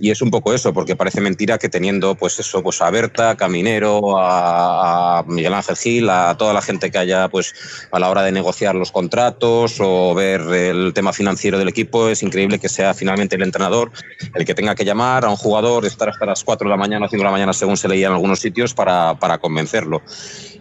[0.00, 3.30] Y es un poco eso, porque parece mentira que teniendo pues eso, pues a Berta,
[3.30, 7.54] a Caminero, a, a Miguel Ángel Gil, a toda la gente que haya pues
[7.90, 12.22] a la hora de negociar los contratos o ver el tema financiero del equipo, es
[12.22, 13.90] increíble que sea finalmente el entrenador
[14.34, 17.06] el que tenga que llamar a un jugador, estar hasta las 4 de la mañana
[17.06, 20.02] o 5 de la mañana según se leía en algunos sitios para, para convencerlo.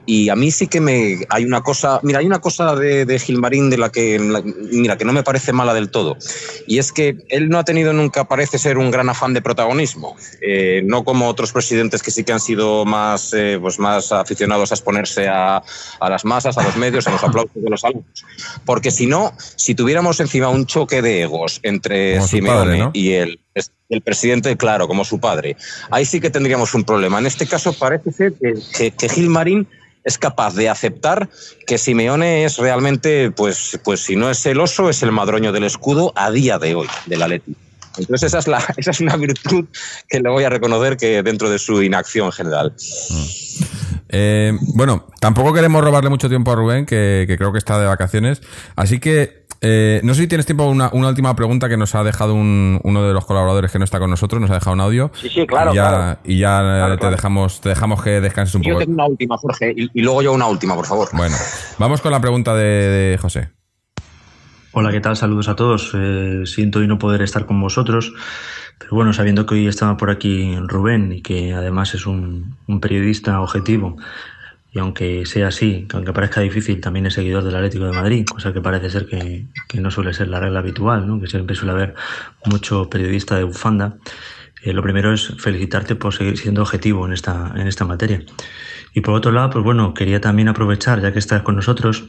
[0.06, 3.20] Y a mí sí que me hay una cosa, mira, hay una cosa de, de
[3.20, 6.18] Gilmarín de la que, la- mira, que no me parece mala del todo.
[6.68, 10.16] Y es que él no ha tenido nunca, parece ser un gran afán de protagonismo.
[10.42, 14.72] Eh, no como otros presidentes que sí que han sido más, eh, pues más aficionados
[14.72, 15.64] a exponerse a,
[16.00, 18.26] a las masas, a los medios, a los aplausos de los alumnos.
[18.66, 22.92] Porque si no, si tuviéramos encima un choque de egos entre Simeone ¿no?
[22.94, 23.40] y el,
[23.90, 25.56] el presidente, claro, como su padre,
[25.92, 27.20] ahí sí que tendríamos un problema.
[27.20, 29.68] En este caso parece ser que, que, que Gilmarín
[30.04, 31.30] es capaz de aceptar
[31.66, 35.64] que Simeone es realmente, pues, pues si no es el oso, es el madroño del
[35.64, 37.56] escudo a día de hoy, del Atleti.
[37.98, 39.66] Entonces esa es, la, esa es una virtud
[40.10, 42.74] que le voy a reconocer que dentro de su inacción general.
[44.10, 48.42] Eh, bueno, tampoco queremos robarle mucho tiempo a Rubén, que creo que está de vacaciones.
[48.76, 52.04] Así que, eh, no sé si tienes tiempo una, una última pregunta que nos ha
[52.04, 54.82] dejado un- uno de los colaboradores que no está con nosotros, nos ha dejado un
[54.82, 55.10] audio.
[55.16, 56.20] Sí, sí, claro, Y ya, claro.
[56.26, 57.16] y ya eh, Claro, te, claro.
[57.16, 58.80] Dejamos, te dejamos que descanses un Yo poco.
[58.82, 61.08] tengo una última, Jorge, y, y luego yo una última, por favor.
[61.14, 61.36] Bueno,
[61.80, 63.50] vamos con la pregunta de, de José.
[64.74, 65.16] Hola, ¿qué tal?
[65.16, 65.92] Saludos a todos.
[65.96, 68.12] Eh, siento hoy no poder estar con vosotros,
[68.80, 72.80] pero bueno, sabiendo que hoy estaba por aquí Rubén y que además es un, un
[72.80, 73.98] periodista objetivo,
[74.74, 78.26] y aunque sea así, que aunque parezca difícil, también es seguidor del Atlético de Madrid,
[78.26, 79.46] cosa que parece ser que,
[79.80, 81.22] no suele ser la regla habitual, ¿no?
[81.22, 81.94] que siempre suele haber
[82.46, 83.98] mucho periodista de bufanda.
[84.64, 88.24] Eh, lo primero es felicitarte por seguir siendo objetivo en esta, en esta materia.
[88.96, 92.06] Y por otro lado, pues bueno, quería también aprovechar, ya que estás con nosotros,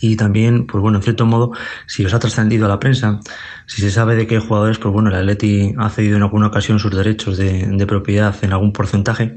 [0.00, 1.52] y también, pues bueno, en cierto modo,
[1.86, 3.18] si os ha trascendido a la prensa,
[3.66, 6.78] si se sabe de qué jugadores, pues bueno, el Atleti ha cedido en alguna ocasión
[6.78, 9.36] sus derechos de, de propiedad en algún porcentaje.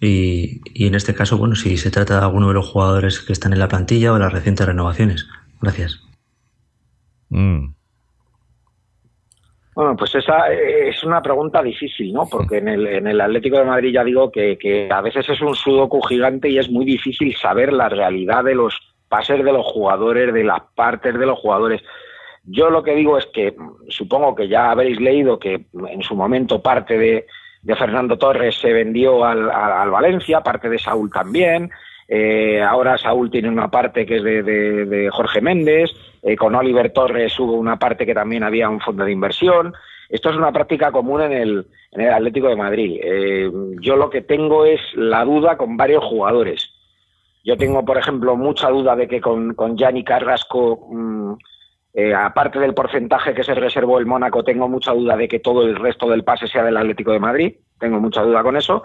[0.00, 3.32] Y, y en este caso, bueno, si se trata de alguno de los jugadores que
[3.32, 5.26] están en la plantilla o de las recientes renovaciones.
[5.60, 6.00] Gracias.
[7.30, 7.72] Mm,
[9.74, 12.26] Bueno, pues esa eh, es una pregunta difícil, ¿no?
[12.28, 15.40] Porque en el, en el Atlético de Madrid ya digo que, que a veces es
[15.40, 18.76] un sudoku gigante y es muy difícil saber la realidad de los
[19.08, 21.80] pases de los jugadores, de las partes de los jugadores.
[22.42, 26.16] Yo lo que digo es que mm, supongo que ya habréis leído que en su
[26.16, 27.26] momento parte de,
[27.62, 31.70] de Fernando Torres se vendió al, al- al Valencia, parte de Saúl también.
[32.06, 35.90] Eh, ahora Saúl tiene una parte que es de, de- de Jorge Méndez.
[36.22, 39.74] Eh, con Oliver Torres hubo una parte que también había un fondo de inversión.
[40.08, 42.98] Esto es una práctica común en el, en el Atlético de Madrid.
[43.02, 46.70] Eh, yo lo que tengo es la duda con varios jugadores.
[47.44, 51.32] Yo tengo, por ejemplo, mucha duda de que con, con Gianni Carrasco, mm,
[52.00, 55.64] eh, aparte del porcentaje que se reservó el Mónaco, tengo mucha duda de que todo
[55.64, 57.56] el resto del pase sea del Atlético de Madrid.
[57.80, 58.84] Tengo mucha duda con eso.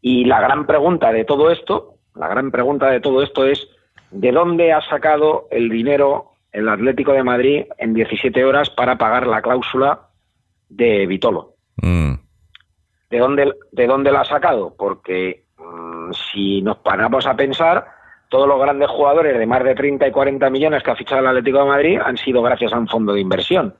[0.00, 3.68] Y la gran pregunta de todo esto, la gran pregunta de todo esto es,
[4.12, 9.26] ¿de dónde ha sacado el dinero el Atlético de Madrid en 17 horas para pagar
[9.26, 10.10] la cláusula
[10.68, 11.54] de Vitolo?
[11.82, 12.12] mm,
[13.10, 14.72] ¿De dónde, ¿De dónde la ha sacado?
[14.78, 17.95] Porque mm, si nos paramos a pensar,
[18.28, 21.26] todos los grandes jugadores de más de 30 y 40 millones que ha fichado el
[21.28, 23.76] Atlético de Madrid han sido gracias a un fondo de inversión.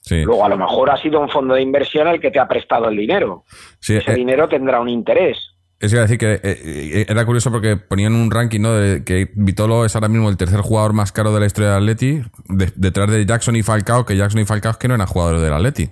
[0.00, 0.22] Sí.
[0.22, 2.88] Luego, a lo mejor ha sido un fondo de inversión el que te ha prestado
[2.88, 3.44] el dinero.
[3.80, 5.36] Sí, Ese eh, dinero tendrá un interés.
[5.80, 8.72] Es decir que eh, eh, era curioso porque ponían un ranking, ¿no?
[8.72, 11.82] De que Vitolo es ahora mismo el tercer jugador más caro de la historia del
[11.82, 15.06] Atleti, de- detrás de Jackson y Falcao, que Jackson y Falcao es que no eran
[15.06, 15.90] jugadores del Atleti.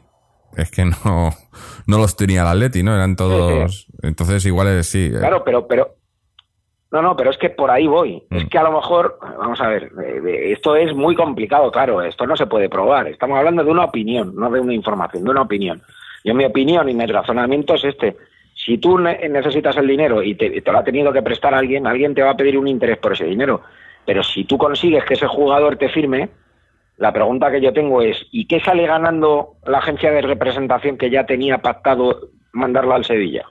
[0.57, 1.31] Es que no,
[1.87, 2.95] no los tenía el Atleti, ¿no?
[2.95, 3.89] Eran todos...
[4.03, 5.11] Entonces igual es, sí.
[5.11, 5.97] Claro, pero, pero.
[6.95, 8.23] No, no, pero es que por ahí voy.
[8.31, 8.37] Mm.
[8.37, 12.25] Es que a lo mejor, vamos a ver, eh, esto es muy complicado, claro, esto
[12.25, 13.09] no se puede probar.
[13.09, 15.83] Estamos hablando de una opinión, no de una información, de una opinión.
[16.23, 18.17] Yo mi opinión y mi razonamiento es este.
[18.55, 21.85] Si tú ne- necesitas el dinero y te, te lo ha tenido que prestar alguien,
[21.89, 23.63] alguien te va a pedir un interés por ese dinero.
[24.07, 26.29] Pero si tú consigues que ese jugador te firme,
[26.99, 31.11] la pregunta que yo tengo es, ¿y qué sale ganando la agencia de representación que
[31.11, 33.47] ya tenía pactado mandarlo al Sevilla?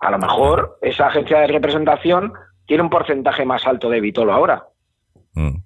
[0.00, 2.32] A lo mejor esa agencia de representación
[2.66, 4.64] tiene un porcentaje más alto de Vitolo ahora.
[5.34, 5.56] mm.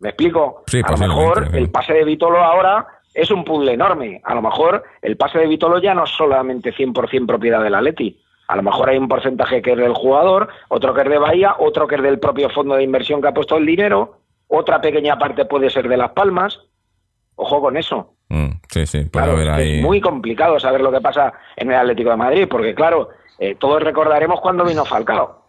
[0.00, 0.62] ¿Me explico?
[0.68, 4.20] Sí, a lo mejor el pase de Vitolo ahora es un puzzle enorme.
[4.24, 8.22] A lo mejor el pase de Vitolo ya no es solamente 100% propiedad del Atleti.
[8.46, 11.56] A lo mejor hay un porcentaje que es del jugador, otro que es de Bahía,
[11.58, 15.18] otro que es del propio fondo de inversión que ha puesto el dinero, otra pequeña
[15.18, 16.60] parte puede ser de Las Palmas.
[17.40, 18.14] Ojo con eso.
[18.28, 19.76] Mm, sí, sí, puede Claro, haber ahí...
[19.76, 23.54] Es muy complicado saber lo que pasa en el Atlético de Madrid, porque claro, eh,
[23.54, 25.44] todos recordaremos cuando vino Falcao.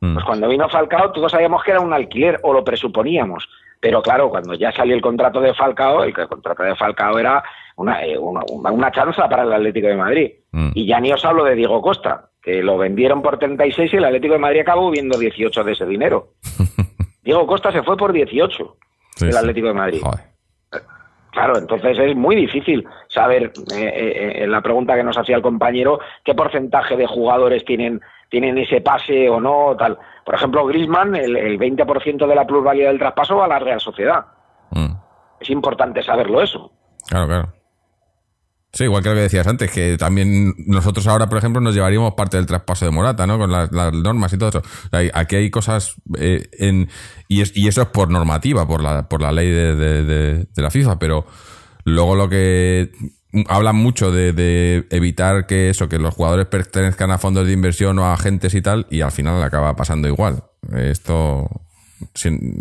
[0.00, 0.14] Mm.
[0.14, 3.48] Pues cuando vino Falcao todos sabíamos que era un alquiler, o lo presuponíamos.
[3.80, 7.18] Pero claro, cuando ya salió el contrato de Falcao, el, que- el contrato de Falcao
[7.18, 7.42] era
[7.76, 10.30] una, eh, una, una, chanza para el Atlético de Madrid.
[10.52, 10.70] Mm.
[10.74, 14.04] Y ya ni os hablo de Diego Costa, que lo vendieron por 36 y el
[14.04, 16.34] Atlético de Madrid acabó viendo 18 de ese dinero.
[17.22, 18.76] Diego Costa se fue por 18
[19.16, 19.36] Sí, del.
[19.36, 20.00] Atlético de Madrid.
[20.02, 20.24] Joder.
[21.30, 25.42] Claro, entonces es muy difícil saber, eh, eh, en la pregunta que nos hacía el
[25.42, 29.98] compañero, qué porcentaje de jugadores tienen, tienen ese pase o no, tal.
[30.24, 33.80] Por ejemplo, Griezmann, el, el 20% de la plusvalía del traspaso va a la Real
[33.80, 34.24] Sociedad.
[34.70, 34.92] Mm.
[35.40, 36.72] Es importante saberlo eso.
[37.08, 37.57] Claro, claro.
[38.72, 42.12] Sí, igual que lo que decías antes, que también nosotros ahora, por ejemplo, nos llevaríamos
[42.14, 43.38] parte del traspaso de Morata, ¿no?
[43.38, 44.58] Con las, normas y todo eso.
[44.58, 46.88] O sea, aquí hay cosas eh, en
[47.28, 50.62] y, es- y eso es por normativa, por la, por la ley de, de- de-
[50.62, 51.26] la FIFA, pero
[51.84, 52.92] luego lo que
[53.48, 57.98] hablan mucho de, de evitar que eso, que los jugadores pertenezcan a fondos de inversión
[57.98, 60.44] o a agentes y tal, y al final acaba pasando igual.
[60.76, 61.48] Esto
[62.14, 62.60] sin-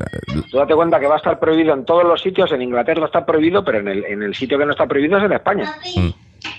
[0.52, 3.26] Tú date cuenta que va a estar prohibido en todos los sitios, en Inglaterra está
[3.26, 5.72] prohibido, pero en el, en el sitio que no está prohibido es en España.
[5.96, 6.10] mm,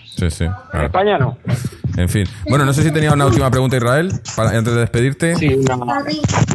[0.04, 0.44] sí, sí.
[0.72, 0.80] En.
[0.82, 1.38] España no.
[1.96, 2.24] En fin.
[2.48, 5.34] Bueno, no sé si tenía una última pregunta, Israel, para, antes de despedirte.
[5.34, 5.76] Sí, una,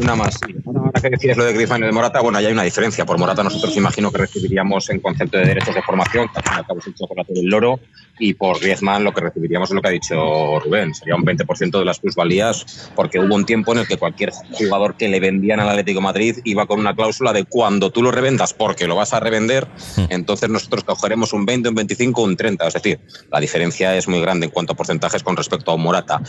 [0.01, 0.35] una más.
[0.35, 0.55] Sí.
[0.65, 3.05] Ahora que decías lo de Griezmann y de Morata, bueno, ahí hay una diferencia.
[3.05, 6.53] Por Morata nosotros imagino que recibiríamos en concepto de derechos de formación, que al fin
[6.53, 7.79] y al cabo es el chocolate del loro,
[8.19, 11.79] y por Griezmann lo que recibiríamos es lo que ha dicho Rubén, sería un 20%
[11.79, 15.59] de las plusvalías, porque hubo un tiempo en el que cualquier jugador que le vendían
[15.59, 18.95] al Atlético de Madrid iba con una cláusula de cuando tú lo revendas porque lo
[18.95, 19.67] vas a revender,
[20.09, 22.67] entonces nosotros cogeremos un 20, un 25, un 30.
[22.67, 22.99] Es decir,
[23.31, 26.21] la diferencia es muy grande en cuanto a porcentajes con respecto a Morata.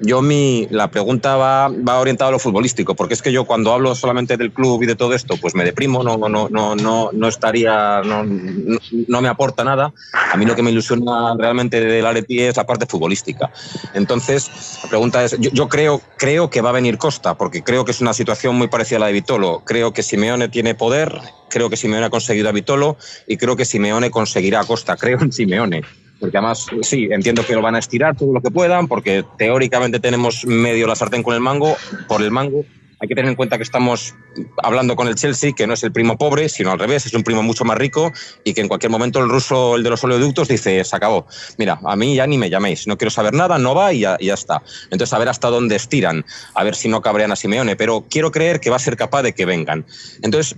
[0.00, 3.72] Yo mi, la pregunta va, va orientada a lo futbolístico, porque es que yo cuando
[3.72, 7.10] hablo solamente del club y de todo esto, pues me deprimo, no, no, no, no,
[7.12, 9.92] no estaría, no, no, no me aporta nada.
[10.32, 13.50] A mí lo que me ilusiona realmente del Atleti es la parte futbolística.
[13.94, 14.50] Entonces,
[14.82, 17.92] la pregunta es, yo, yo creo, creo que va a venir Costa, porque creo que
[17.92, 19.62] es una situación muy parecida a la de Vitolo.
[19.64, 23.64] Creo que Simeone tiene poder, creo que Simeone ha conseguido a Vitolo y creo que
[23.64, 24.96] Simeone conseguirá a Costa.
[24.96, 25.82] Creo en Simeone.
[26.22, 29.98] Porque además, sí, entiendo que lo van a estirar todo lo que puedan, porque teóricamente
[29.98, 32.64] tenemos medio la sartén con el mango, por el mango.
[33.00, 34.14] Hay que tener en cuenta que estamos
[34.62, 37.24] hablando con el Chelsea, que no es el primo pobre, sino al revés, es un
[37.24, 38.12] primo mucho más rico
[38.44, 41.26] y que en cualquier momento el ruso, el de los oleoductos, dice, se acabó.
[41.58, 44.16] Mira, a mí ya ni me llaméis, no quiero saber nada, no va y ya,
[44.20, 44.62] y ya está.
[44.92, 48.30] Entonces, a ver hasta dónde estiran, a ver si no cabrean a Simeone, pero quiero
[48.30, 49.84] creer que va a ser capaz de que vengan.
[50.22, 50.56] Entonces,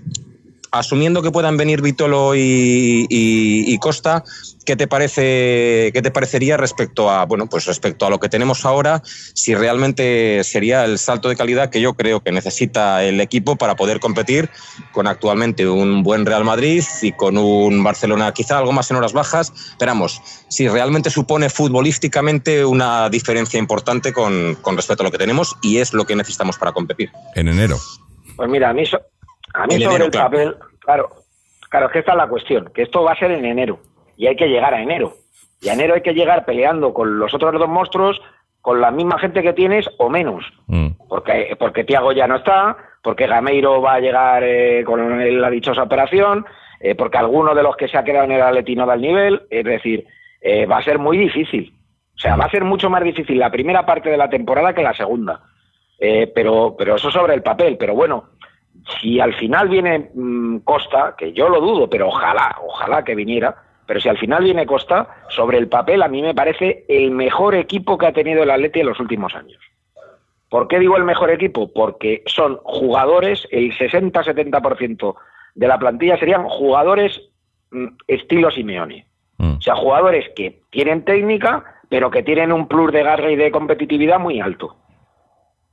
[0.79, 4.25] asumiendo que puedan venir Vitolo y, y- y Costa,
[4.67, 8.65] ¿qué te parece, qué te parecería respecto a, bueno, pues respecto a lo que tenemos
[8.65, 13.57] ahora, si realmente sería el salto de calidad que yo creo que necesita el equipo
[13.57, 14.51] para poder competir
[14.93, 19.13] con actualmente un buen Real Madrid y con un Barcelona quizá algo más en horas
[19.13, 19.53] bajas?
[19.71, 25.57] Esperamos, si realmente supone futbolísticamente una diferencia importante con, con respecto a lo que tenemos
[25.63, 27.11] y es lo que necesitamos para competir.
[27.35, 27.79] En enero.
[28.37, 28.99] Pues mira, a mí, so-
[29.55, 30.31] a mí sobre enero, el claro.
[30.31, 31.11] papel, claro,
[31.71, 33.79] claro, es que esta es la cuestión, que esto va a ser en enero
[34.17, 35.15] y hay que llegar a enero.
[35.61, 38.21] Y a enero hay que llegar peleando con los otros dos monstruos,
[38.61, 40.45] con la misma gente que tienes o menos.
[40.67, 45.51] Mm, Porque, porque Tiago ya no está, porque Gameiro va a llegar eh, con la
[45.51, 46.45] dichosa operación,
[46.81, 49.01] eh, porque alguno de los que se ha quedado en el Atleti no da el
[49.01, 50.07] nivel, es decir,
[50.41, 51.75] eh, va a ser muy difícil.
[52.15, 54.83] O sea, va a ser mucho más difícil la primera parte de la temporada que
[54.83, 55.41] la segunda.
[55.99, 57.77] Eh, pero, pero eso sobre el papel.
[57.79, 58.31] Pero bueno,
[59.01, 63.57] si al final viene mm, Costa, que yo lo dudo, pero ojalá, ojalá que viniera,
[63.87, 67.55] pero si al final viene Costa, sobre el papel a mí me parece el mejor
[67.55, 69.59] equipo que ha tenido el Atleti en los últimos años.
[70.49, 71.73] ¿Por qué digo el mejor equipo?
[71.73, 75.15] Porque son jugadores, el 60-70%
[75.55, 77.21] de la plantilla serían jugadores
[77.71, 79.07] mm, estilo Simeone.
[79.39, 79.57] Mm.
[79.57, 83.51] O sea, jugadores que tienen técnica, pero que tienen un plus de garra y de
[83.51, 84.77] competitividad muy alto.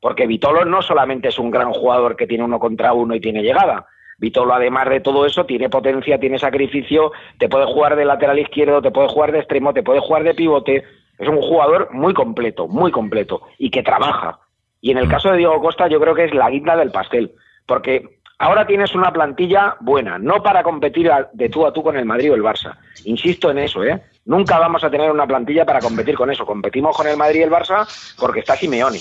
[0.01, 3.43] Porque Vitolo no solamente es un gran jugador que tiene uno contra uno y tiene
[3.43, 3.85] llegada.
[4.17, 8.81] Vitolo, además de todo eso, tiene potencia, tiene sacrificio, te puede jugar de lateral izquierdo,
[8.81, 10.83] te puede jugar de extremo, te puede jugar de pivote.
[11.17, 14.39] Es un jugador muy completo, muy completo y que trabaja.
[14.81, 17.35] Y en el caso de Diego Costa, yo creo que es la guinda del pastel.
[17.67, 22.05] Porque ahora tienes una plantilla buena, no para competir de tú a tú con el
[22.05, 22.75] Madrid o el Barça.
[23.05, 24.01] Insisto en eso, ¿eh?
[24.25, 26.45] Nunca vamos a tener una plantilla para competir con eso.
[26.45, 27.87] Competimos con el Madrid y el Barça
[28.19, 28.99] porque está Simeone.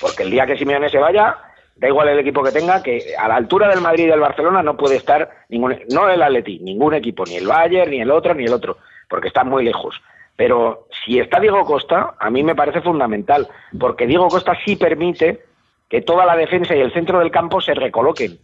[0.00, 1.36] Porque el día que Simeone se vaya,
[1.76, 4.62] da igual el equipo que tenga, que a la altura del Madrid y del Barcelona
[4.62, 8.34] no puede estar ningún, no el Atleti, ningún equipo, ni el Bayern, ni el otro,
[8.34, 10.00] ni el otro, porque están muy lejos.
[10.36, 15.44] Pero si está Diego Costa, a mí me parece fundamental, porque Diego Costa sí permite
[15.88, 18.38] que toda la defensa y el centro del campo se recoloquen.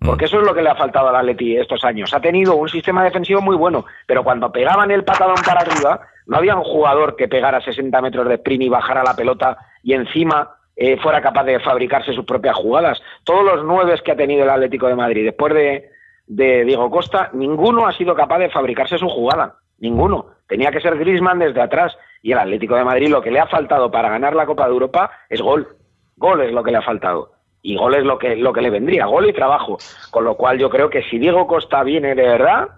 [0.00, 2.14] Porque eso es lo que le ha faltado al Atleti estos años.
[2.14, 6.38] Ha tenido un sistema defensivo muy bueno, pero cuando pegaban el patadón para arriba, no
[6.38, 10.56] había un jugador que pegara 60 metros de sprint y bajara la pelota y encima
[10.82, 13.02] eh, fuera capaz de fabricarse sus propias jugadas.
[13.24, 15.90] Todos los nueve que ha tenido el Atlético de Madrid después de,
[16.26, 19.56] de Diego Costa, ninguno ha sido capaz de fabricarse su jugada.
[19.78, 20.28] Ninguno.
[20.48, 21.98] Tenía que ser Grisman desde atrás.
[22.22, 24.72] Y el Atlético de Madrid lo que le ha faltado para ganar la Copa de
[24.72, 25.68] Europa es gol.
[26.16, 27.32] Gol es lo que le ha faltado.
[27.60, 29.76] Y gol es lo que, lo que le vendría, gol y trabajo.
[30.10, 32.68] Con lo cual yo creo que si Diego Costa viene de verdad,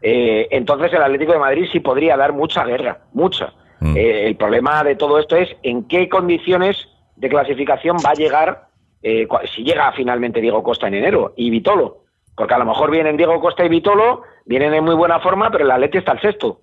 [0.00, 3.52] eh, entonces el Atlético de Madrid sí podría dar mucha guerra, mucha.
[3.78, 3.96] Mm.
[3.96, 8.66] Eh, el problema de todo esto es en qué condiciones de clasificación va a llegar,
[9.02, 11.98] eh, si llega finalmente Diego Costa en enero y Vitolo.
[12.36, 15.64] Porque a lo mejor vienen Diego Costa y Vitolo, vienen en muy buena forma, pero
[15.64, 16.60] el Atleti está al sexto.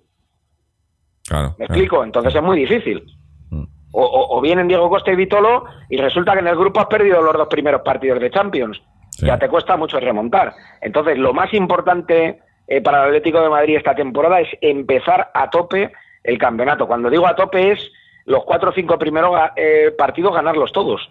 [1.28, 1.50] Claro.
[1.58, 1.74] ¿Me claro.
[1.74, 2.04] explico?
[2.04, 3.04] Entonces es muy difícil.
[3.50, 3.64] Mm.
[3.92, 6.86] O, o- o vienen Diego Costa y Vitolo y resulta que en el grupo has
[6.86, 8.82] perdido los dos primeros partidos de Champions.
[9.10, 9.26] Sí.
[9.26, 10.54] Ya te cuesta mucho remontar.
[10.80, 15.50] Entonces, lo más importante eh, para el Atlético de Madrid esta temporada es empezar a
[15.50, 15.92] tope
[16.24, 16.86] el campeonato.
[16.86, 17.92] Cuando digo a tope es
[18.30, 21.10] los cuatro o cinco primeros eh, partidos ganarlos todos.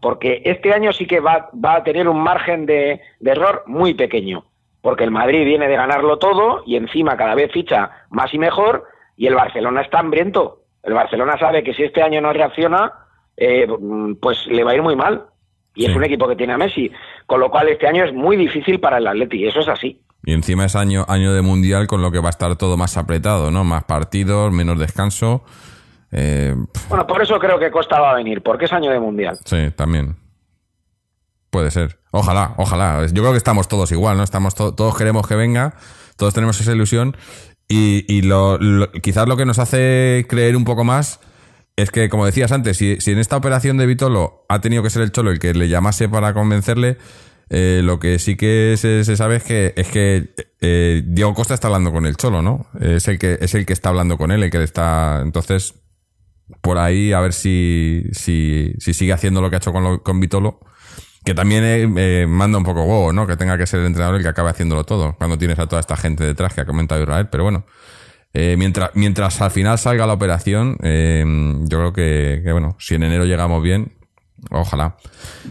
[0.00, 3.94] Porque este año sí que va, va a tener un margen de, de error muy
[3.94, 4.44] pequeño.
[4.80, 8.84] Porque el Madrid viene de ganarlo todo y encima cada vez ficha más y mejor
[9.16, 10.62] y el Barcelona está hambriento.
[10.82, 12.92] El Barcelona sabe que si este año no reacciona,
[13.36, 13.66] eh,
[14.22, 15.26] pues le va a ir muy mal.
[15.74, 15.90] Y Sí.
[15.90, 16.90] es un equipo que tiene a Messi.
[17.26, 19.38] Con lo cual este año es muy difícil para el Atleti.
[19.38, 20.00] Y eso es así.
[20.24, 22.96] Y encima es año, año de mundial con lo que va a estar todo más
[22.96, 23.64] apretado, ¿no?
[23.64, 25.42] Más partidos, menos descanso.
[26.12, 26.54] Eh,
[26.88, 29.38] Bueno, por eso creo que Costa va a venir, porque es año de mundial.
[29.44, 30.16] sí, también.
[31.50, 31.98] Puede ser.
[32.12, 33.04] Ojalá, ojalá.
[33.06, 34.22] Yo creo que estamos todos igual, ¿no?
[34.22, 35.74] Estamos to- todos queremos que venga,
[36.16, 37.16] todos tenemos esa ilusión.
[37.68, 41.20] Y, y lo, lo- quizás lo que nos hace creer un poco más
[41.76, 44.90] es que, como decías antes, si, si en esta operación de Vitolo ha tenido que
[44.90, 46.98] ser el Cholo el que le llamase para convencerle,
[47.48, 51.54] eh, lo que sí que se, se sabe es que, es que eh, Diego Costa
[51.54, 52.66] está hablando con el Cholo, ¿no?
[52.80, 55.20] Es el que, es el que está hablando con él, el que le está.
[55.22, 55.74] Entonces,
[56.60, 60.02] por ahí a ver si, si, si sigue haciendo lo que ha hecho con, lo-
[60.02, 60.60] con Vitolo.
[61.24, 63.26] Que también eh, eh, manda un poco huevo, ¿no?
[63.26, 65.14] Que tenga que ser el entrenador el que acabe haciéndolo todo.
[65.18, 67.28] Cuando tienes a toda esta gente detrás que ha comentado Israel.
[67.30, 67.64] Pero bueno,
[68.32, 71.22] eh, mientras, mientras al final salga la operación, eh,
[71.68, 73.92] yo creo que, bueno, si en enero llegamos bien,
[74.50, 74.96] ojalá.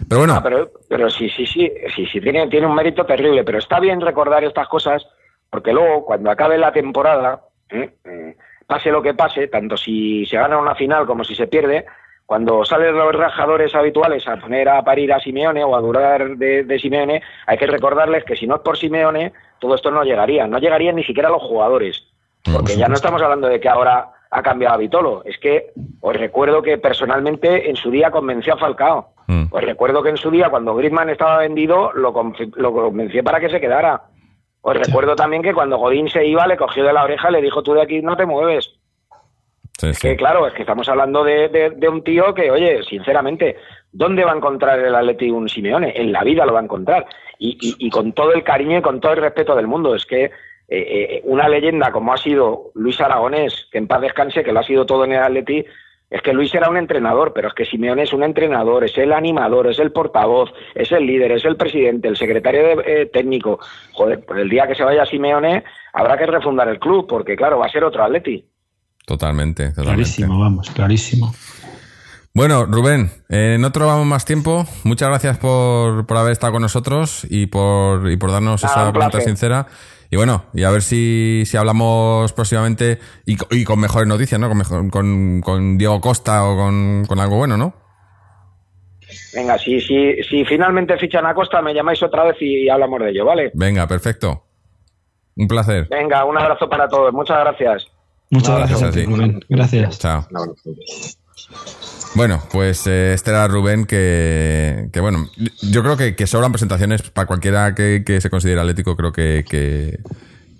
[0.07, 3.43] Pero bueno, Ah, pero, pero sí, sí, sí, sí, sí, tiene, tiene un mérito terrible,
[3.43, 5.05] pero está bien recordar estas cosas,
[5.51, 7.41] porque luego, cuando acabe la temporada.
[7.69, 8.35] Eh,
[8.69, 11.87] pase lo que pase, tanto si se gana una final como si se pierde,
[12.27, 16.63] cuando salen los rajadores habituales a poner a parir a Simeone o a durar de,
[16.63, 20.45] de Simeone, hay que recordarles que si no es por Simeone, todo esto no llegaría,
[20.45, 22.05] no llegarían ni siquiera los jugadores.
[22.53, 26.15] Porque ya no estamos hablando de que ahora ha cambiado a Vitolo, es que os
[26.15, 29.13] recuerdo que personalmente en su día convenció a Falcao.
[29.25, 29.45] Mm.
[29.45, 32.13] Pues recuerdo que en su día, cuando Griezmann estaba vendido, lo,
[32.55, 34.03] lo convenció para que se quedara.
[34.61, 37.41] Os recuerdo también que cuando Godín se iba, le cogió de la oreja y le
[37.41, 38.71] dijo, tú de aquí no te mueves.
[39.77, 40.09] sí, Es sí.
[40.09, 43.55] que claro, es que estamos hablando de, de- de un tío que, oye, sinceramente,
[43.91, 45.93] ¿dónde va a encontrar el Atleti un Simeone?
[45.95, 47.05] En la vida lo va a encontrar.
[47.37, 49.95] Y, y- y con todo el cariño y con todo el respeto del mundo.
[49.95, 50.31] Es que eh,
[50.69, 54.63] eh, una leyenda como ha sido Luis Aragonés, que en paz descanse, que lo ha
[54.63, 55.65] sido todo en el Atleti,
[56.09, 59.13] es que Luis era un entrenador, pero es que Simeone es un entrenador, es el
[59.13, 63.59] animador, es el portavoz, es el líder, es el presidente, el secretario de- eh, técnico.
[63.93, 67.59] Joder, pues el día que se vaya Simeone habrá que refundar el club, porque claro,
[67.59, 68.43] va a ser otro Atleti.
[69.05, 69.93] Totalmente, totalmente.
[69.95, 71.33] Clarísimo, vamos, clarísimo.
[72.33, 74.65] Bueno, Rubén, eh, no te robamos más tiempo.
[74.83, 78.85] Muchas gracias por, por haber estado con nosotros y por, y por darnos Nada, esa
[78.87, 79.67] un pregunta sincera.
[80.11, 84.39] Y bueno, y a ver si, si hablamos próximamente y, co- y con mejores noticias,
[84.39, 84.47] ¿no?
[84.49, 87.73] Con, mejor- con, con Diego Costa o con, con algo bueno, ¿no?
[89.33, 93.09] Venga, si, si, si finalmente fichan a Costa, me llamáis otra vez y hablamos de
[93.11, 93.51] ello, ¿vale?
[93.53, 94.45] Venga, perfecto.
[95.35, 95.87] Un placer.
[95.89, 97.13] Venga, un abrazo para todos.
[97.13, 97.87] Muchas gracias.
[98.31, 99.45] Muchas gracias, gracias a ti.
[99.49, 99.99] Gracias.
[99.99, 100.27] Chao.
[102.15, 102.37] No, no.
[102.39, 105.29] Bueno, pues eh, este era Rubén que, que bueno,
[105.61, 109.45] yo creo que, que sobran presentaciones para cualquiera que, que se considere atlético, creo que,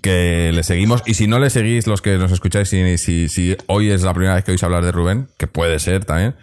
[0.02, 1.02] que, le seguimos.
[1.06, 4.14] Y si no le seguís, los que nos escucháis, si, si, si hoy es la
[4.14, 6.34] primera vez que oís hablar de Rubén, que puede ser también,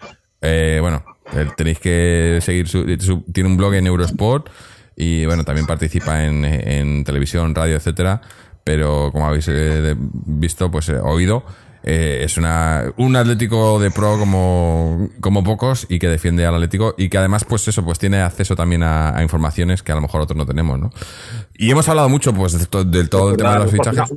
[0.41, 1.03] eh, bueno,
[1.34, 4.49] eh, tenéis que seguir, su, su- tiene un blog en Eurosport
[4.95, 8.22] y bueno, también participa en, en televisión, radio, etcétera.
[8.64, 11.45] Pero como habéis eh, visto, pues eh, oído,
[11.90, 16.94] eh, es una, un Atlético de pro como, como pocos y que defiende al Atlético
[16.98, 20.02] y que además, pues eso, pues tiene acceso también a, a informaciones que a lo
[20.02, 20.92] mejor otros no tenemos, ¿no?
[21.58, 24.10] Y hemos hablado mucho, pues, de to- del todo el tema de los fichajes.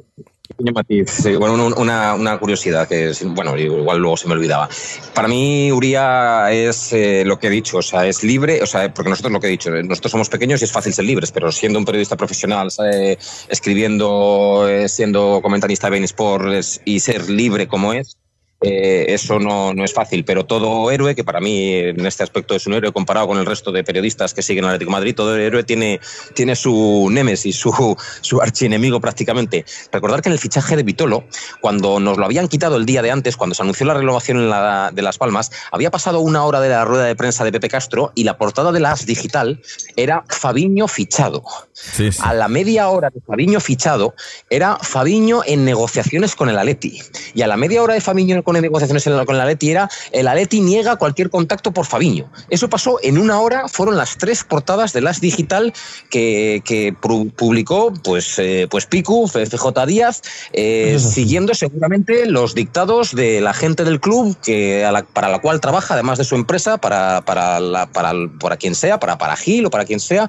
[1.06, 4.68] Sí, bueno, un- una, curiosidad que, bueno, igual luego se me olvidaba.
[5.14, 8.92] Para mí, Uría es eh, lo que he dicho, o sea, es libre, o sea,
[8.92, 11.32] porque nosotros lo que he dicho, eh, nosotros somos pequeños y es fácil ser libres,
[11.32, 13.16] pero siendo un periodista profesional, eh,
[13.48, 18.16] escribiendo, eh, siendo comentarista de Bein Sport es- y ser libre como es,
[18.60, 22.54] eh, eso no, no es fácil, pero todo héroe, que para mí en este aspecto
[22.54, 25.14] es un héroe comparado con el resto de periodistas que siguen al Atlético de Madrid,
[25.14, 26.00] todo héroe tiene,
[26.34, 29.64] tiene su némesis, su, su archienemigo prácticamente.
[29.92, 31.24] Recordar que en el fichaje de Vitolo,
[31.60, 34.50] cuando nos lo habían quitado el día de antes, cuando se anunció la renovación en
[34.50, 37.68] la- de Las Palmas, había pasado una hora de la rueda de prensa de Pepe
[37.68, 39.62] Castro y la portada de la AS Digital
[39.96, 41.42] era Fabiño fichado.
[41.72, 42.18] Sí, sí.
[42.22, 44.14] A la media hora de Fabiño fichado
[44.50, 47.00] era Fabiño en negociaciones con el Aleti.
[47.34, 50.60] Y a la media hora de Fabiño con negociaciones con el Aleti era el Aleti
[50.60, 52.30] niega cualquier contacto por Fabiño.
[52.48, 55.72] Eso pasó en una hora, fueron las tres portadas de Las Digital
[56.10, 60.22] que, que pu- publicó pues, eh, pues Picu, FJ Díaz,
[60.52, 65.40] eh, siguiendo seguramente los dictados de la gente del club que a la- para la
[65.40, 69.36] cual trabaja, además de su empresa, para, para, la- para, para quien sea, para, para
[69.36, 70.28] Gil o para quien sea.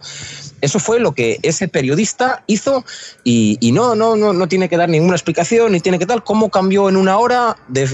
[0.62, 2.86] Eso fue lo que ese periodista hizo
[3.24, 6.50] y, no, no, no, no tiene que dar ninguna explicación ni tiene que tal cómo
[6.50, 7.88] cambió en una hora de,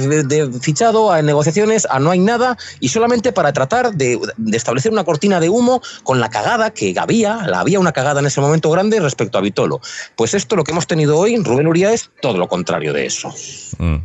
[0.62, 5.04] fichado a negociaciones a no hay nada y solamente para tratar de, de establecer una
[5.04, 8.70] cortina de humo con la cagada que había, la había una cagada en ese momento
[8.70, 9.82] grande respecto a Vitolo.
[10.16, 13.34] Pues esto lo que hemos tenido hoy, Rubén Uría, es todo lo contrario de eso.
[13.78, 13.98] Mm.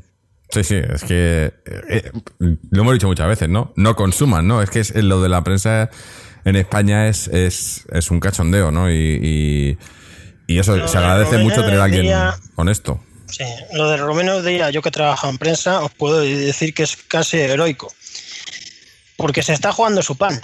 [0.53, 2.13] Sí, sí, es que eh, eh,
[2.71, 3.73] lo hemos dicho muchas veces, ¿no?
[3.77, 4.61] No consuman, ¿no?
[4.61, 5.89] Es que es, lo de la prensa
[6.45, 8.91] en España es, es, es un cachondeo, ¿no?
[8.91, 9.79] Y, y,
[10.47, 12.17] y eso, se de agradece mucho tener a alguien
[12.57, 13.01] honesto.
[13.31, 16.97] Sí, lo de Romero Díaz, yo que trabajo en prensa, os puedo decir que es
[16.97, 17.93] casi heroico.
[19.17, 20.41] Porque se está jugando su pan.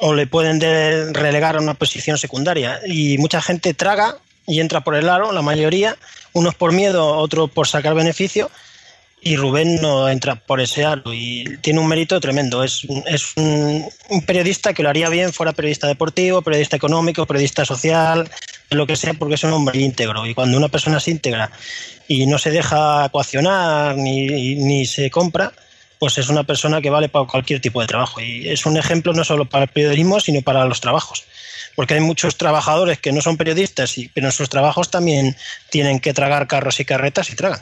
[0.00, 2.80] O le pueden de- relegar a una posición secundaria.
[2.86, 5.96] Y mucha gente traga y entra por el aro, la mayoría.
[6.32, 8.50] Unos por miedo, otros por sacar beneficio.
[9.28, 11.12] Y Rubén no entra por ese aro.
[11.12, 12.64] Y tiene un mérito tremendo.
[12.64, 13.86] Es, es un,
[14.26, 18.30] periodista que lo haría bien, fuera periodista deportivo, periodista económico, periodista social,
[18.70, 20.24] lo que sea, porque es un hombre íntegro.
[20.24, 21.50] Y cuando una persona se íntegra
[22.08, 25.52] y no se deja coaccionar ni, ni se compra,
[25.98, 28.22] pues es una persona que vale para cualquier tipo de trabajo.
[28.22, 31.24] Y es un ejemplo no solo para el periodismo, sino para los trabajos.
[31.76, 35.36] Porque hay muchos trabajadores que no son periodistas, y, pero en sus trabajos también
[35.68, 37.60] tienen que tragar carros y carretas y tragan.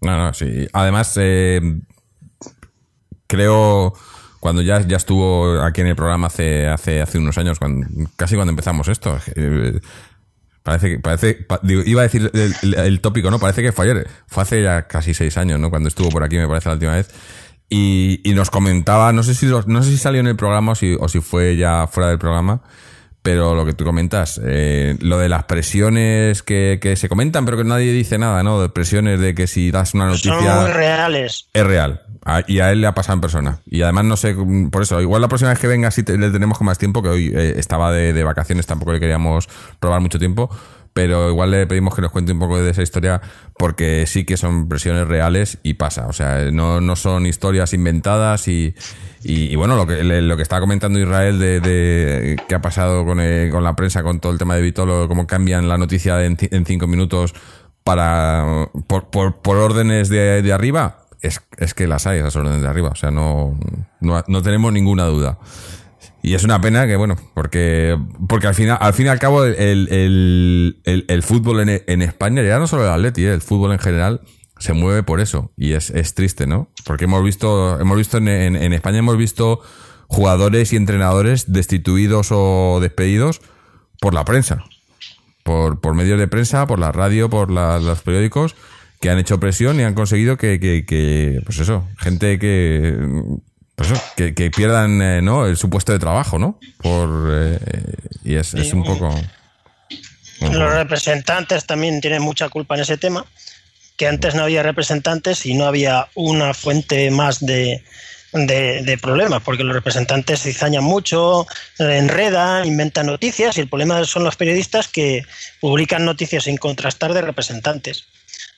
[0.00, 0.68] No, no, sí.
[0.72, 1.60] Además, eh,
[3.26, 3.94] creo
[4.40, 7.86] cuando ya, ya estuvo aquí en el programa hace, hace, hace unos años, cuando,
[8.16, 9.18] casi cuando empezamos esto.
[9.34, 9.80] eh,
[10.62, 13.38] parece que, parece, iba a decir el, tópico, ¿no?
[13.38, 14.08] Parece que fue ayer.
[14.26, 15.70] Fue hace ya casi seis años, ¿no?
[15.70, 17.10] Cuando estuvo por aquí, me parece la última vez.
[17.68, 20.74] Y, y nos comentaba, no sé si no sé si salió en el programa o
[20.76, 22.62] si, o si fue ya fuera del programa,
[23.26, 27.56] pero lo que tú comentas, eh, lo de las presiones que, que se comentan, pero
[27.56, 28.60] que nadie dice nada, ¿no?
[28.62, 31.48] De presiones de que si das una Son noticia muy reales.
[31.52, 32.02] es real.
[32.24, 33.58] A- Y a él le ha pasado en persona.
[33.66, 36.16] Y además no sé, mm, por eso, igual la próxima vez que venga sí te-
[36.16, 39.48] le tenemos con más tiempo, que hoy eh, estaba de, de vacaciones, tampoco le queríamos
[39.80, 40.48] robar mucho tiempo,
[40.96, 43.20] pero igual le pedimos que nos cuente un poco de esa historia,
[43.58, 46.06] porque sí que son presiones reales y pasa.
[46.06, 48.74] O sea, no, no son historias inventadas y,
[49.22, 53.20] y, bueno, lo que, lo que estaba comentando Israel de, de qué ha pasado con,
[53.20, 56.38] eh, con la prensa, con todo el tema de Vitolo, cómo cambian la noticia en,
[56.40, 57.34] en cinco minutos
[57.84, 62.62] para por, por, por órdenes de, de arriba, es, es que las hay, esas órdenes
[62.62, 62.88] de arriba.
[62.88, 63.54] O sea, no,
[64.00, 65.36] no, no tenemos ninguna duda.
[66.26, 67.96] Y es una pena que, bueno, porque,
[68.28, 72.42] porque al final, al fin y al cabo, el, el, el, fútbol en, en España,
[72.42, 74.22] ya no solo el Atleti, eh, el fútbol en general,
[74.58, 75.52] se mueve por eso.
[75.56, 76.68] Y es, es triste, ¿no?
[76.84, 79.60] Porque hemos visto, hemos visto en, en- en España hemos visto
[80.08, 83.40] jugadores y entrenadores destituidos o despedidos
[84.00, 84.64] por la prensa.
[85.44, 88.56] Por, por medios de prensa, por la radio, por la- los periódicos,
[89.00, 92.98] que han hecho presión y han conseguido que, que, que, pues eso, gente que,
[93.76, 95.46] pues eso, que, que pierdan, eh, ¿no?
[95.46, 96.58] El su puesto de trabajo, ¿no?
[96.78, 97.58] Por, eh,
[98.24, 99.14] y es, es un poco...
[100.40, 103.24] Los representantes también tienen mucha culpa en ese tema,
[103.96, 107.84] que antes no había representantes y no había una fuente más de,
[108.32, 111.46] de, de problemas, porque los representantes se cizañan mucho,
[111.78, 115.24] enredan, inventan noticias y el problema son los periodistas que
[115.60, 118.06] publican noticias sin contrastar de representantes.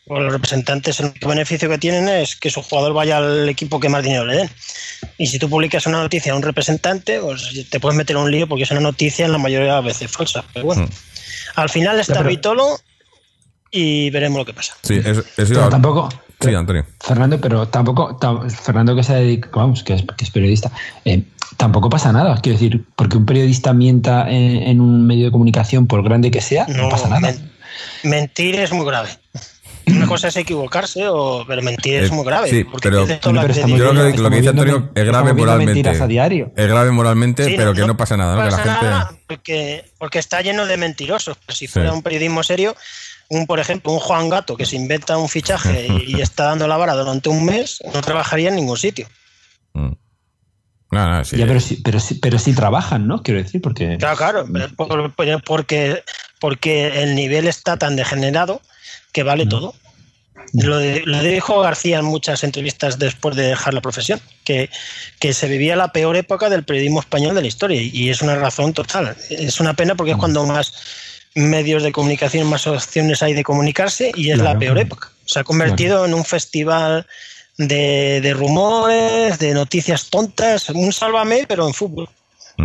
[0.08, 3.88] Los representantes el único beneficio que tienen es que su jugador vaya al equipo que
[3.88, 4.50] más dinero le den.
[5.18, 8.30] Y si tú publicas una noticia a un representante, pues te puedes meter en un
[8.30, 10.44] lío porque es una noticia en la mayoría de las veces falsa.
[10.54, 10.88] Pero bueno, Mm.
[11.56, 12.78] al final está pero- Vitolo
[13.70, 14.74] y veremos lo que pasa.
[14.82, 16.08] Sí, Pero iba- tampoco.
[16.40, 16.86] Sí, Antonio.
[17.00, 18.16] Fernando, pero tampoco.
[18.18, 20.70] tam- Fernando, que se dedica, vamos, que es, que es periodista,
[21.04, 21.24] eh,
[21.56, 22.40] tampoco pasa nada.
[22.40, 26.40] Quiero decir, porque un periodista mienta en, en un medio de comunicación, por grande que
[26.40, 27.20] sea, no, pasa nada.
[27.20, 27.50] men-
[28.04, 29.08] mentir es muy grave.
[29.96, 32.48] Una cosa es equivocarse, o, pero mentir es muy grave.
[32.48, 34.12] sí, porque pero- Yo credibilidad.
[34.12, 35.74] que lo que dice Antonio es grave moralmente.
[35.74, 36.52] mentiras a diario.
[36.56, 38.42] Es grave moralmente, Sí, pero que no pasa nada, ¿no?
[38.44, 38.86] Que la pasa gente.
[38.86, 41.36] nada porque, porque está lleno de mentirosos.
[41.44, 41.96] Pero si fuera Sí.
[41.96, 42.74] un periodismo serio,
[43.28, 46.66] un por ejemplo, un Juan Gato que se inventa un fichaje y, y está dando
[46.68, 49.06] la vara durante un mes, no trabajaría en ningún sitio.
[49.74, 49.92] Mm.
[50.90, 51.36] No, no, sí.
[51.36, 53.22] Ya, pero sí, pero sí, pero sí trabajan, ¿no?
[53.22, 53.98] Quiero decir, porque.
[53.98, 54.46] Claro, claro,
[55.44, 56.02] porque,
[56.40, 58.62] porque el nivel está tan degenerado
[59.12, 59.74] que vale todo.
[60.54, 64.70] Lo, de- lo dijo García en muchas entrevistas después de dejar la profesión, que,
[65.20, 68.34] que se vivía la peor época del periodismo español de la historia y- es una
[68.36, 69.16] razón total.
[69.28, 70.72] Es una pena porque es cuando más
[71.34, 74.54] medios de comunicación, más opciones hay de comunicarse y es Claro.
[74.54, 75.10] la peor época.
[75.26, 77.06] Se ha convertido en un festival
[77.58, 82.08] de, de rumores, de noticias tontas, un sálvame, pero en fútbol.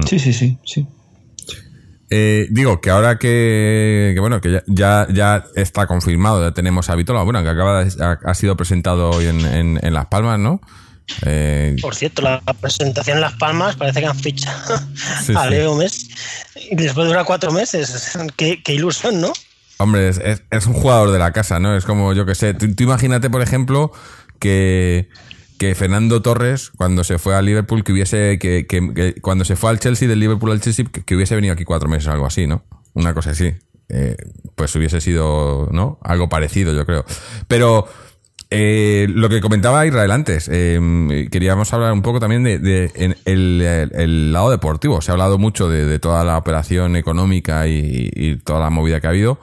[0.07, 0.85] Sí, sí, sí, sí.
[2.15, 6.87] Eh, digo que ahora que, que bueno, que ya, ya, ya está confirmado, ya tenemos
[6.91, 10.05] a Vitola, bueno, que acaba de- ha, ha sido presentado hoy en, en, en Las
[10.05, 10.61] Palmas, ¿no?
[11.25, 14.77] Eh, Por cierto, la presentación en Las Palmas parece que han fichado
[15.25, 15.49] Sí, a sí.
[15.49, 16.07] Leo Messi.
[16.69, 18.11] Y después dura cuatro meses.
[18.37, 19.33] Qué, qué ilusión, ¿no?
[19.77, 21.75] Hombre, es, es- es un jugador de la casa, ¿no?
[21.75, 23.91] Es como, yo que sé, tú, tú imagínate, por ejemplo,
[24.39, 25.09] que,
[25.57, 29.69] que Fernando Torres, cuando se fue a Liverpool, que hubiese, que, que- cuando se fue
[29.69, 32.47] al Chelsea, del Liverpool al Chelsea, que, hubiese venido aquí cuatro meses o algo así,
[32.47, 32.63] ¿no?
[32.93, 33.53] Una cosa así.
[33.89, 34.15] Eh,
[34.55, 35.99] pues hubiese sido, ¿no?
[36.01, 37.05] Algo parecido, yo creo.
[37.47, 37.87] Pero
[38.49, 44.31] eh, lo que comentaba Israel antes, eh, queríamos hablar un poco también de, en el
[44.33, 45.01] lado deportivo.
[45.01, 48.99] Se ha hablado mucho de, de toda la operación económica y, y toda la movida
[49.01, 49.39] que ha habido,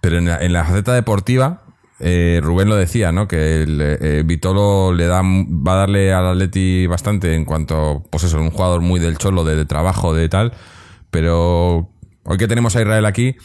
[0.00, 1.64] pero en la, en la faceta deportiva,
[1.98, 3.26] eh, Rubén lo decía, ¿no?
[3.26, 8.24] Que el, eh, Vitolo le da, va a darle al Atleti bastante en cuanto, pues
[8.24, 10.52] eso, un jugador muy del cholo, de, trabajo, de tal.
[11.10, 11.90] Pero
[12.24, 13.36] hoy que tenemos a Israel aquí,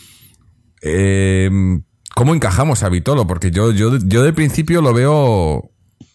[0.82, 1.50] eh,
[2.14, 3.26] ¿cómo encajamos a Vitolo?
[3.26, 5.72] Porque yo, yo, yo de principio lo veo,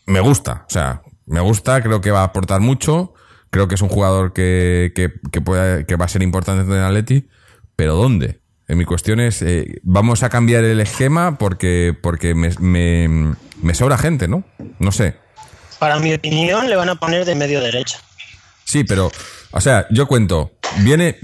[0.07, 3.15] me gusta, o sea, me gusta, creo que va a aportar mucho,
[3.51, 6.79] creo que es un jugador que, que, que, puede, que va a ser importante en
[6.79, 7.29] el Atleti,
[7.77, 8.43] pero ¿dónde?
[8.69, 13.75] En mi cuestión es, eh, vamos a cambiar el esquema porque, porque me, me, me
[13.75, 14.43] sobra gente, ¿no?
[14.79, 15.17] No sé.
[15.79, 17.99] Para mi opinión, le van a poner de medio derecha.
[18.65, 19.13] Sí, pero,
[19.53, 21.17] o sea, yo cuento, viene,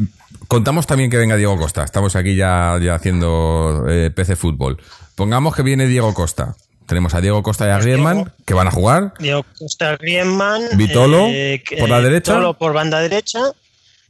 [0.47, 4.81] contamos también que venga Diego Costa, estamos aquí ya, ya haciendo eh, PC Fútbol.
[5.17, 6.55] Pongamos que viene Diego Costa.
[6.87, 9.15] Tenemos a Diego Costa y a Griezmann, que van a jugar.
[9.19, 10.63] Diego Costa Griezmann.
[10.77, 12.33] Vitolo, que- por la derecha.
[12.35, 13.41] Vitolo por banda derecha.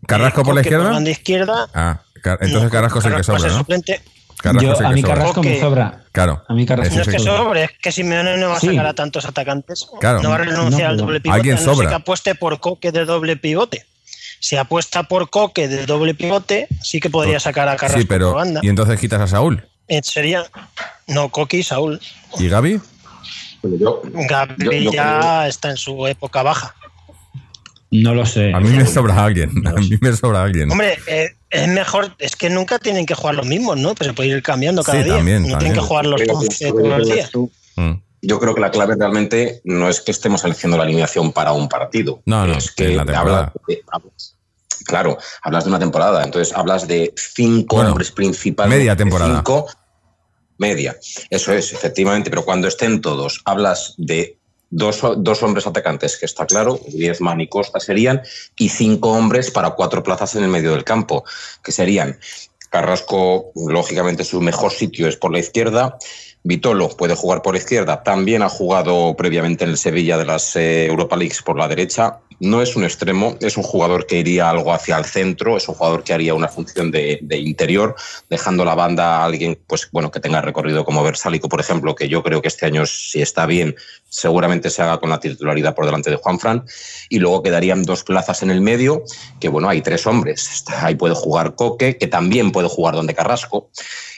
[0.07, 0.91] Carrasco eh, por la izquierda.
[0.91, 1.68] banda izquierda.
[1.74, 3.59] Ah, Car- entonces No, Carrasco es el que sobra, ¿no?
[3.59, 4.01] suplente.
[4.43, 5.14] Carrasco Yo, es el a mí sobra.
[5.14, 6.05] Carrasco me Porque- sobra.
[6.12, 6.43] Claro.
[6.49, 8.68] A mí Carrasco No es que sobre, es que Simeone no va a Sí.
[8.68, 9.87] sacar a tantos atacantes.
[10.01, 10.23] Claro.
[10.23, 11.37] No va a renunciar No, al doble pivote.
[11.39, 11.89] alguien a no sobra.
[11.91, 13.85] que apueste por Coque de doble pivote.
[14.41, 18.29] Si apuesta por Coque de doble pivote, sí que podría sacar a Carrasco Sí, pero.
[18.33, 18.61] por banda.
[18.62, 19.64] Y entonces quitas a Saúl.
[19.89, 20.45] Eh, Sería.
[21.07, 22.01] No, Coque y Saúl.
[22.39, 22.81] ¿Y Gaby?
[23.62, 26.75] Yo, Yo- yo ya está en su época baja.
[27.93, 28.53] No lo sé.
[28.55, 29.51] A mí me sobra alguien.
[29.66, 30.70] A mí me sobra alguien.
[30.70, 33.95] Hombre, eh, es mejor, es que nunca tienen que jugar los mismos, ¿no?
[33.95, 35.17] Pues se puede ir cambiando cada Sí, día.
[35.17, 35.59] también, no también.
[35.61, 37.31] tienen que jugar los creo que 11 sobre todos los días.
[37.77, 37.93] Mm.
[38.25, 41.69] Yo creo que la clave realmente no es que estemos eligiendo la alineación para un
[41.69, 42.23] partido.
[42.27, 43.39] No, no, es que en la temporada.
[43.39, 44.37] hablas de- hablas-
[44.87, 46.23] claro, hablas de una temporada.
[46.25, 48.77] Entonces hablas de cinco Bueno, hombres principales.
[48.79, 49.35] media temporada.
[49.37, 49.67] Cinco,
[50.59, 50.97] media.
[51.31, 52.31] Eso es, efectivamente.
[52.31, 54.39] Pero cuando estén todos, hablas de
[54.73, 58.23] dos, dos hombres atacantes, que está claro, Griezmann y Costa serían,
[58.57, 61.25] y cinco hombres para cuatro plazas en el medio del campo,
[61.62, 62.18] que serían
[62.73, 65.99] Carrasco, lógicamente su mejor sitio es por la izquierda.
[66.43, 70.87] Vitolo puede jugar por izquierda, también ha jugado previamente en el Sevilla de las eh,
[70.87, 72.20] Europa Leagues por la derecha.
[72.43, 75.76] No es un extremo, es un jugador que iría algo hacia el centro, es un
[75.76, 77.95] jugador que haría una función de, interior,
[78.28, 82.09] dejando la banda a alguien pues, bueno, que tenga recorrido como Versálico, por ejemplo, que
[82.09, 83.76] yo creo que este año, si está bien,
[84.09, 86.64] seguramente se haga con la titularidad por delante de Juanfran.
[87.09, 89.05] Y luego quedarían dos plazas en el medio,
[89.38, 90.64] que bueno, hay tres hombres.
[90.80, 93.70] Ahí puede jugar Coque, que también puede jugar donde Carrasco.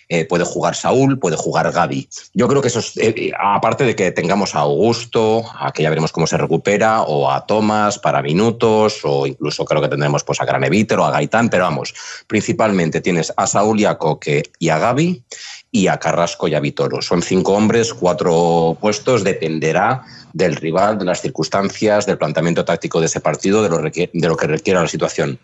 [0.09, 2.09] Eh, puede jugar Saúl, puede jugar Gaby.
[2.35, 5.91] Yo creo que eso es, eh, aparte de que tengamos a Augusto, a que ya
[5.91, 10.41] veremos cómo se recupera, o a Tomás para minutos, o incluso creo que tendremos pues
[10.41, 11.95] a Graneviter o a Gaitán, pero vamos,
[12.27, 15.23] principalmente tienes a Saúl y a Coque y a Gaby
[15.71, 17.03] y a Carrasco y a Vitoro.
[17.03, 23.07] Son cinco hombres, cuatro puestos, dependerá del rival, de las circunstancias, del planteamiento táctico de
[23.07, 25.39] ese partido, de lo, de lo que requiera la situación.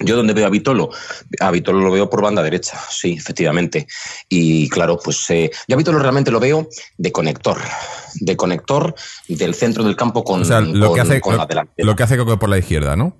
[0.00, 0.90] Yo donde veo a Vitolo,
[1.40, 3.86] a Vitolo lo veo por banda derecha, sí, efectivamente.
[4.28, 7.58] Y claro, pues eh, yo a Vitolo realmente lo veo de conector,
[8.20, 8.94] de conector
[9.28, 11.86] del centro del campo con, o sea, lo con, que hace, con lo, la delantera.
[11.86, 13.16] lo que hace Coque por la izquierda, ¿no?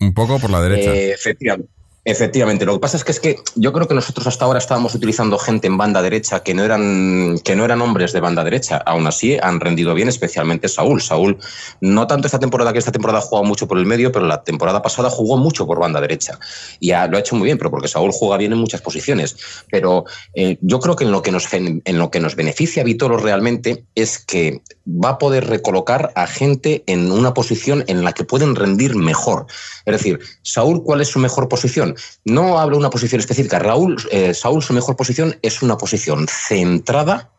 [0.00, 0.92] Un poco por la derecha.
[0.92, 1.70] Eh, efectivamente.
[2.06, 4.94] Efectivamente, lo que pasa es que es que yo creo que nosotros hasta ahora estábamos
[4.94, 8.76] utilizando gente en banda derecha que no eran que no eran hombres de banda derecha.
[8.84, 11.00] Aún así han rendido bien, especialmente Saúl.
[11.00, 11.38] Saúl
[11.80, 14.42] no tanto esta temporada que esta temporada ha jugado mucho por el medio, pero la
[14.44, 16.38] temporada pasada jugó mucho por banda derecha
[16.78, 19.36] y ha- lo ha hecho muy bien, pero porque Saúl juega bien en muchas posiciones.
[19.70, 22.84] Pero eh, yo creo que en lo que nos en lo que nos beneficia a
[22.84, 28.12] Vitolo realmente es que va a poder recolocar a gente en una posición en la
[28.12, 29.46] que pueden rendir mejor.
[29.86, 31.93] Es decir, Saúl, ¿cuál es su mejor posición?
[32.24, 33.58] No hablo de una posición específica.
[33.58, 37.30] Raúl, eh, Saúl, su mejor posición es una posición centrada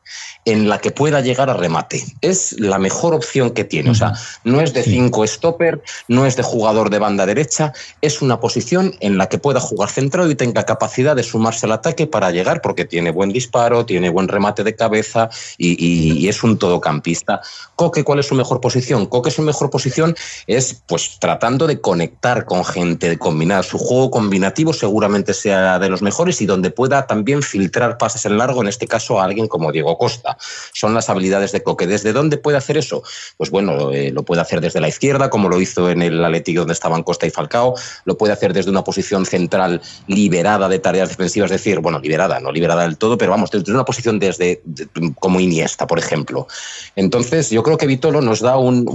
[0.45, 2.03] en la que pueda llegar a remate.
[2.21, 3.89] Es la mejor opción que tiene.
[3.89, 8.21] O sea, no es de cinco stopper, no es de jugador de banda derecha, es
[8.21, 12.05] una posición en la que pueda jugar centrado y tenga capacidad de sumarse al ataque
[12.07, 16.43] para llegar, porque tiene buen disparo, tiene buen remate de cabeza y, y- y es
[16.43, 17.41] un todocampista.
[17.75, 19.07] Coque, ¿cuál es su mejor posición?
[19.07, 20.15] Coque, su mejor posición
[20.47, 23.63] es pues tratando de conectar con gente, de combinar.
[23.63, 28.37] Su juego combinativo seguramente sea de los mejores y donde pueda también filtrar pases en
[28.37, 30.34] largo, en este caso a alguien como Diego Costa.
[30.73, 31.87] Son las habilidades de Coque.
[31.87, 33.03] ¿Desde dónde puede hacer eso?
[33.37, 36.61] Pues bueno, eh, lo puede hacer desde la izquierda, como lo hizo en el Atlético
[36.61, 37.75] donde estaban Costa y Falcao.
[38.05, 42.39] Lo puede hacer desde una posición central liberada de tareas defensivas, es decir, bueno, liberada,
[42.39, 44.87] no liberada del todo, pero vamos, desde una posición desde de-
[45.19, 46.47] como Iniesta, por ejemplo.
[46.95, 48.85] Entonces, yo creo que Vitolo nos da un,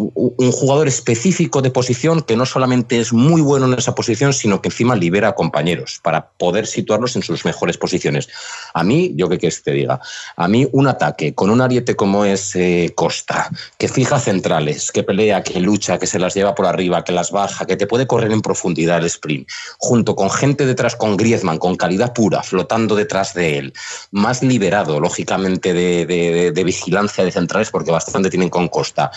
[0.52, 4.68] jugador específico de posición que no solamente es muy bueno en esa posición, sino que
[4.68, 8.28] encima libera a compañeros para poder situarlos en sus mejores posiciones.
[8.74, 10.00] A mí, yo quieres que te diga,
[10.36, 15.02] a mí un ataque con un ariete como es eh, Costa, que fija centrales, que
[15.02, 18.06] pelea, que lucha, que se las lleva por arriba, que las baja, que te puede
[18.06, 22.94] correr en profundidad el sprint, junto con gente detrás con Griezmann, con calidad pura, flotando
[22.94, 23.72] detrás de él,
[24.10, 29.10] más liberado, lógicamente, de, de- vigilancia de centrales, porque bastante tienen con Costa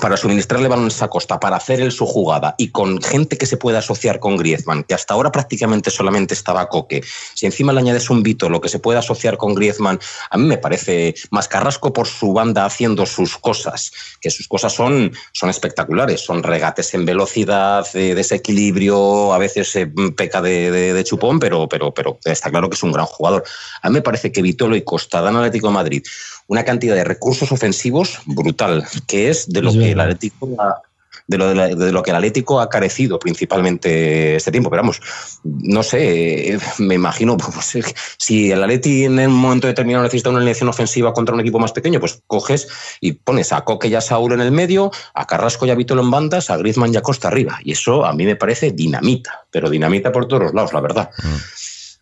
[0.00, 3.56] para suministrarle balones a Costa, para hacer él su jugada y con gente que se
[3.56, 7.02] pueda asociar con Griezmann, que hasta ahora prácticamente solamente estaba Coque,
[7.34, 9.98] si encima le añades un Vito, lo que se puede asociar con Griezmann,
[10.30, 14.72] a mí me parece más Carrasco por su banda haciendo sus cosas, que sus cosas
[14.72, 19.86] son, son espectaculares, son regates en velocidad, de desequilibrio, a veces eh,
[20.16, 23.44] peca de, de- chupón, pero, pero, pero está claro que es un gran jugador.
[23.82, 26.02] A mí me parece que Vitolo y Costa dan Atlético de Madrid
[26.48, 30.00] una cantidad de recursos ofensivos brutal, que es de lo que el.
[30.00, 30.82] Atlético ha-
[31.28, 34.70] de lo, de la- de lo que el Atlético ha carecido principalmente este tiempo.
[34.70, 35.00] Pero vamos,
[35.42, 37.82] no sé, eh, me imagino, pues, eh,
[38.16, 41.72] si el Atleti en un momento determinado necesita una alineación ofensiva contra un equipo más
[41.72, 42.68] pequeño, pues coges
[43.00, 46.02] y pones a Coque y a Saúl en el medio, a Carrasco y a Vitolo
[46.02, 47.58] en bandas, a Griezmann y a Costa arriba.
[47.64, 51.10] Y eso a mí me parece dinamita, pero dinamita por todos los lados, la verdad.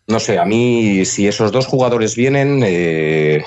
[0.06, 3.42] No sé, a mí si esos dos jugadores vienen, eh,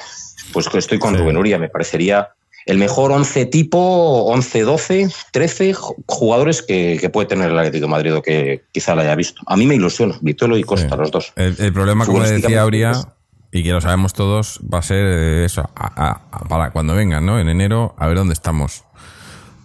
[0.53, 1.21] pues que estoy con Sí.
[1.21, 2.29] Rubén Uría, me parecería
[2.65, 3.79] el mejor 11 tipo,
[4.25, 8.65] 11, 12, 13 ju- jugadores que, que puede tener el Atlético de Madrid o que
[8.73, 9.41] quizá la haya visto.
[9.47, 10.95] A mí me ilusiona, Vitolo y Costa, Sí.
[10.97, 11.33] los dos.
[11.37, 13.07] El, el problema, como decía Auria, pues-
[13.53, 15.69] y que lo sabemos todos, va a ser eh, eso, a-
[16.09, 17.39] a- a- para cuando vengan, ¿no?
[17.39, 18.83] En enero, a ver dónde estamos.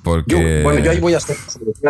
[0.03, 0.33] Porque...
[0.59, 1.37] Yo, bueno, yo ahí voy a, ser-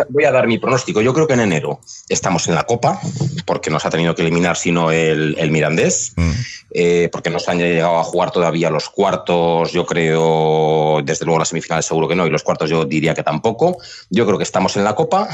[0.09, 1.01] voy a dar mi pronóstico.
[1.01, 2.99] Yo creo que en enero estamos en la Copa,
[3.45, 6.31] porque nos ha tenido que eliminar sino el, el Mirandés, Mm.
[6.71, 11.49] eh, porque nos han llegado a jugar todavía los cuartos, yo creo, desde luego las
[11.49, 13.77] semifinales seguro que no, y los cuartos yo diría que tampoco.
[14.09, 15.27] Yo creo que estamos en la Copa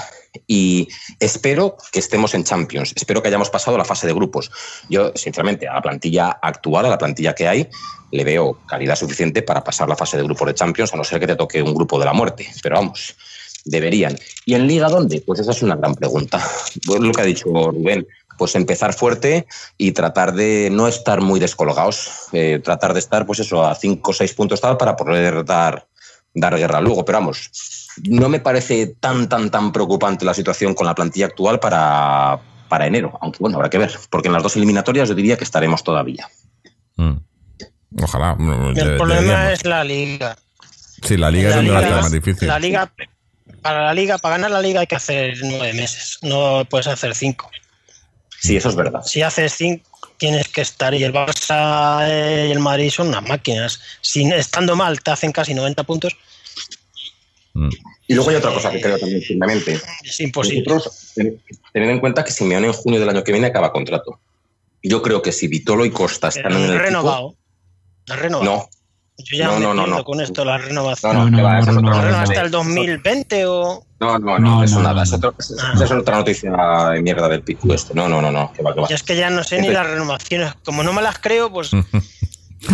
[0.48, 0.88] y
[1.20, 2.94] espero que estemos en Champions.
[2.96, 4.52] Espero que hayamos pasado la fase de grupos.
[4.90, 7.70] Yo, sinceramente, a la plantilla actual, a la plantilla que hay,
[8.12, 11.20] le veo calidad suficiente para pasar la fase de grupos de Champions, a no ser
[11.20, 12.48] que te toque un grupo de la muerte.
[12.62, 13.16] Pero vamos,
[13.66, 14.18] deberían.
[14.46, 15.22] ¿Y en Liga dónde?
[15.22, 16.44] Pues esa es una gran pregunta.
[16.86, 18.08] Pues lo que ha dicho Rubén.
[18.38, 23.40] pues empezar fuerte y tratar de no estar muy descolgados, eh, tratar de estar, pues
[23.40, 25.88] eso, a cinco o seis puntos tal para poder dar,
[26.34, 27.04] dar guerra luego.
[27.04, 27.52] Pero vamos,
[28.08, 32.88] no me parece tan, tan, tan preocupante la situación con la plantilla actual para, para
[32.88, 35.84] enero, aunque bueno, habrá que ver, porque en las dos eliminatorias yo diría que estaremos
[35.84, 36.28] todavía.
[36.96, 37.18] Mm.
[38.02, 38.36] Ojalá.
[38.36, 39.54] mm, El de- problema deberíamos.
[39.54, 40.38] es la liga.
[41.02, 42.48] Sí, la liga es La donde va a liga- estar más difícil.
[42.48, 42.92] La liga,
[43.62, 47.16] para la liga, para ganar la liga hay que hacer nueve meses, no puedes hacer
[47.16, 47.50] cinco.
[48.40, 49.02] Sí, eso es verdad.
[49.06, 50.94] Si haces cinco, tienes que estar.
[50.94, 53.82] Y el Barça eh, y el Madrid son unas máquinas.
[54.02, 56.16] Sin, estando mal, te hacen casi 90 puntos.
[57.60, 57.70] Mm.
[58.08, 59.80] Y luego hay otra cosa que creo también firmemente.
[60.04, 60.64] Es imposible.
[60.68, 64.20] Nosotros, tened en cuenta que Simeone en junio del año que viene acaba contrato.
[64.82, 67.36] Yo creo que si Vitolo y Costa están en el Pero equipo, renovado.
[68.08, 68.70] No renovado.
[69.22, 71.14] Yo ya No, me no, no, con esto, la no, renovación.
[71.14, 72.34] no, No, no, va, esa es no, otra no, ¿Renova noticia.
[72.36, 73.86] hasta el 2020 o...?
[74.00, 74.94] No, no, no, No, eso no, nada.
[74.96, 76.52] no, Es, otro- esa es otra noticia
[76.94, 77.94] de mierda del pico este.
[77.94, 78.88] No, no, no, no, que va, que va.
[78.88, 80.54] Yo es que ya no sé ni Entonces- las renovaciones.
[80.64, 81.72] Como no me las creo, pues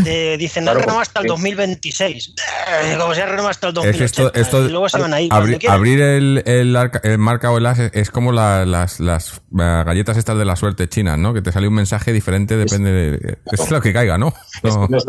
[0.05, 2.33] eh, dicen, no Claro, renova hasta el porque- 2026.
[2.67, 3.97] Eh, Como se renova hasta el Es 2080.
[3.97, 5.29] que esto, esto y luego se van a ir.
[5.31, 5.77] abri- cuando quieran.
[5.77, 9.33] abrir el, el, arca- el marca o el as es, es como la- las, las
[9.35, 11.33] eh, galletas estas de la suerte chinas, ¿no?
[11.33, 13.37] Que te sale un mensaje diferente, depende de...
[13.51, 14.33] Es lo que caiga, ¿no?
[14.63, 14.87] No.
[14.87, 15.05] No es.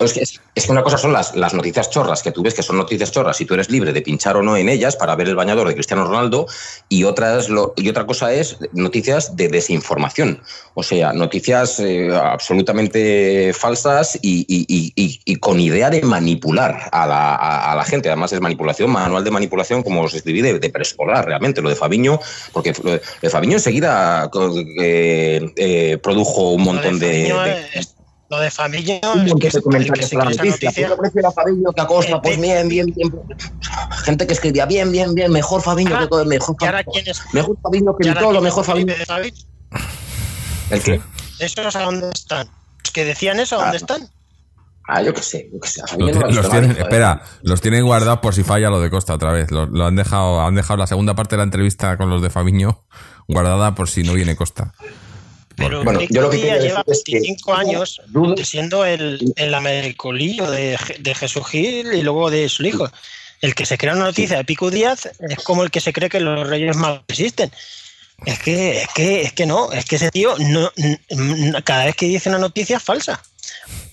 [0.00, 2.54] Es que, es- es que una cosa son las, las noticias chorras, que tú ves
[2.54, 5.14] que son noticias chorras y tú eres libre de pinchar o no en ellas para
[5.16, 6.46] ver el bañador de Cristiano Ronaldo,
[6.88, 10.42] y, otras lo- y otra cosa es noticias de desinformación.
[10.74, 16.88] O sea, noticias eh, absolutamente falsas y, y- y- y- y con idea de manipular
[16.92, 18.08] a la, a- a la gente.
[18.08, 21.62] Además, es manipulación, manual de manipulación, como se escribí, de, de preescolar realmente.
[21.62, 22.20] Lo de Fabiño,
[22.52, 24.30] porque lo de, lo de Fabiño enseguida
[24.80, 27.28] eh, eh, produjo un montón de.
[28.30, 30.44] Lo de Fabinho un es que, de el que comentarios se en la cree esa
[30.44, 30.68] noticia.
[30.70, 30.88] noticia.
[30.88, 31.70] ¿Qué prefiere a Fabiño
[32.22, 33.12] Pues bien, bien, bien.
[34.04, 37.02] Gente que escribía bien, bien, bien, mejor Fabiño Ah, que mejor ¿Y ahora Fabiño.
[37.12, 37.22] es?
[37.32, 38.94] Mejor Fabiño que todo, quién mejor Fabiño.
[40.70, 41.00] ¿El qué?
[41.38, 42.48] ¿Esos a dónde están?
[42.84, 44.08] ¿Los que decían eso, dónde Ah, están?
[44.86, 45.80] Ah, yo qué sé, yo qué sé.
[45.96, 46.82] Los, no los tienen, joder.
[46.82, 49.50] espera, los tienen guardados por si falla lo de Costa otra vez.
[49.50, 52.28] Lo, lo han dejado, han dejado la segunda parte de la entrevista con los de
[52.28, 52.84] Fabiño
[53.26, 54.74] guardada por si no viene Costa.
[55.56, 58.02] Pero Bueno, Rick yo lo que lleva decir es que- 25 años
[58.42, 62.90] siendo el, el americolillo de, de Jesús Gil y luego de su hijo.
[63.40, 66.08] El que se crea una noticia de Pico Díaz es como el que se cree
[66.10, 67.50] que los Reyes Magos existen.
[68.24, 70.70] Es que, es que, es que no, es que ese tío no,
[71.64, 73.22] cada vez que dice una noticia es falsa.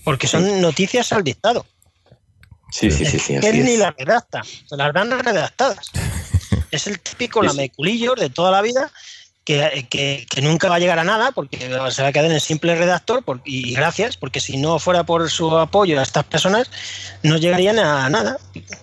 [0.04, 1.66] Porque son noticias al dictado.
[2.70, 3.34] Sí, sí, sí, sí.
[3.34, 5.90] él ni las redacta, las dan redactadas.
[6.70, 8.90] es el típico lameculillo de toda la vida
[9.44, 12.32] que, que- que nunca va a llegar a nada porque se va a quedar en
[12.32, 16.24] el simple redactor por- y gracias, porque si no fuera por su apoyo a estas
[16.24, 16.70] personas
[17.22, 18.38] no llegarían a nada.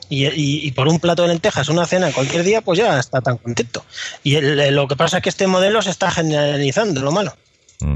[0.10, 3.22] Y, y- y por un plato de lentejas, una cena cualquier día, pues ya está
[3.22, 3.86] tan contento.
[4.24, 7.34] Y el- lo que pasa es que este modelo se está generalizando, lo malo.
[7.80, 7.96] Mm.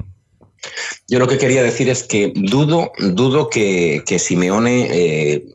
[1.10, 5.46] Yo lo que quería decir es que dudo, dudo que, que Simeone eh,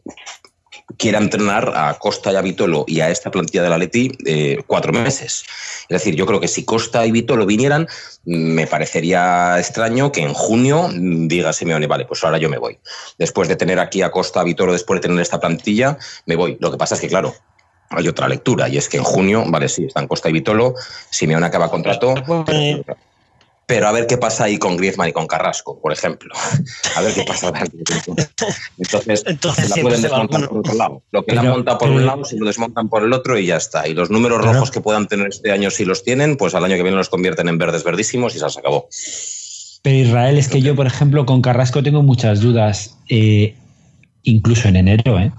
[0.97, 4.93] quiera entrenar a Costa y a Vitolo y a esta plantilla del Atleti eh, cuatro
[4.93, 5.45] meses.
[5.83, 7.87] Es decir, yo creo que si Costa y Vitolo vinieran,
[8.25, 12.59] mm, me parecería extraño que en junio mm, diga Simeone, vale, pues ahora yo me
[12.59, 12.79] voy.
[13.19, 16.57] Después de tener aquí a Costa, a Vitolo, después de tener esta plantilla, me voy.
[16.61, 17.35] Lo que pasa es que, claro,
[17.91, 20.75] hay otra lectura y es que en junio, vale, sí, están Costa y Vitolo,
[21.11, 22.15] Simeone acaba contrato.
[22.49, 22.83] Eh,
[23.69, 26.35] Pero a ver qué pasa ahí con Griezmann y con Carrasco, por ejemplo.
[26.97, 27.53] A ver qué pasa.
[28.79, 31.03] Entonces, Entonces la pueden va desmontar por otro lado.
[31.11, 33.45] Lo que la monta por un pero- lado, se lo desmontan por el otro y
[33.45, 33.87] ya está.
[33.87, 36.77] Y los números rojos que puedan tener este año, si los tienen, pues al año
[36.77, 38.89] que viene los convierten en verdes verdísimos y se acabó.
[39.83, 43.55] Pero Israel, es que yo, por ejemplo, con Carrasco tengo muchas dudas, eh,
[44.23, 45.31] incluso en enero, ¿eh?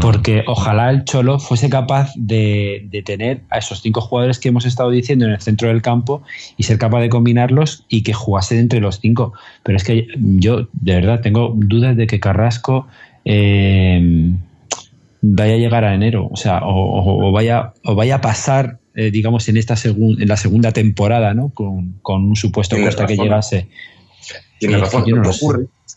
[0.00, 4.64] Porque ojalá el Cholo fuese capaz de, de tener a esos cinco jugadores que hemos
[4.66, 6.22] estado diciendo en el centro del campo
[6.56, 9.32] y ser capaz de combinarlos y que jugase entre los cinco.
[9.62, 12.86] Pero es que yo, de verdad, tengo dudas de que Carrasco
[13.24, 14.32] eh,
[15.22, 16.28] vaya a llegar a enero.
[16.30, 20.36] O sea, o, vaya, o vaya a pasar, eh, digamos, en, esta segun- en la
[20.36, 21.50] segunda temporada, ¿no?
[21.50, 23.68] Con, con un supuesto Costa que llegase.
[24.58, 25.04] Tienes Eh, razón.
[25.08, 25.46] no Lo sé.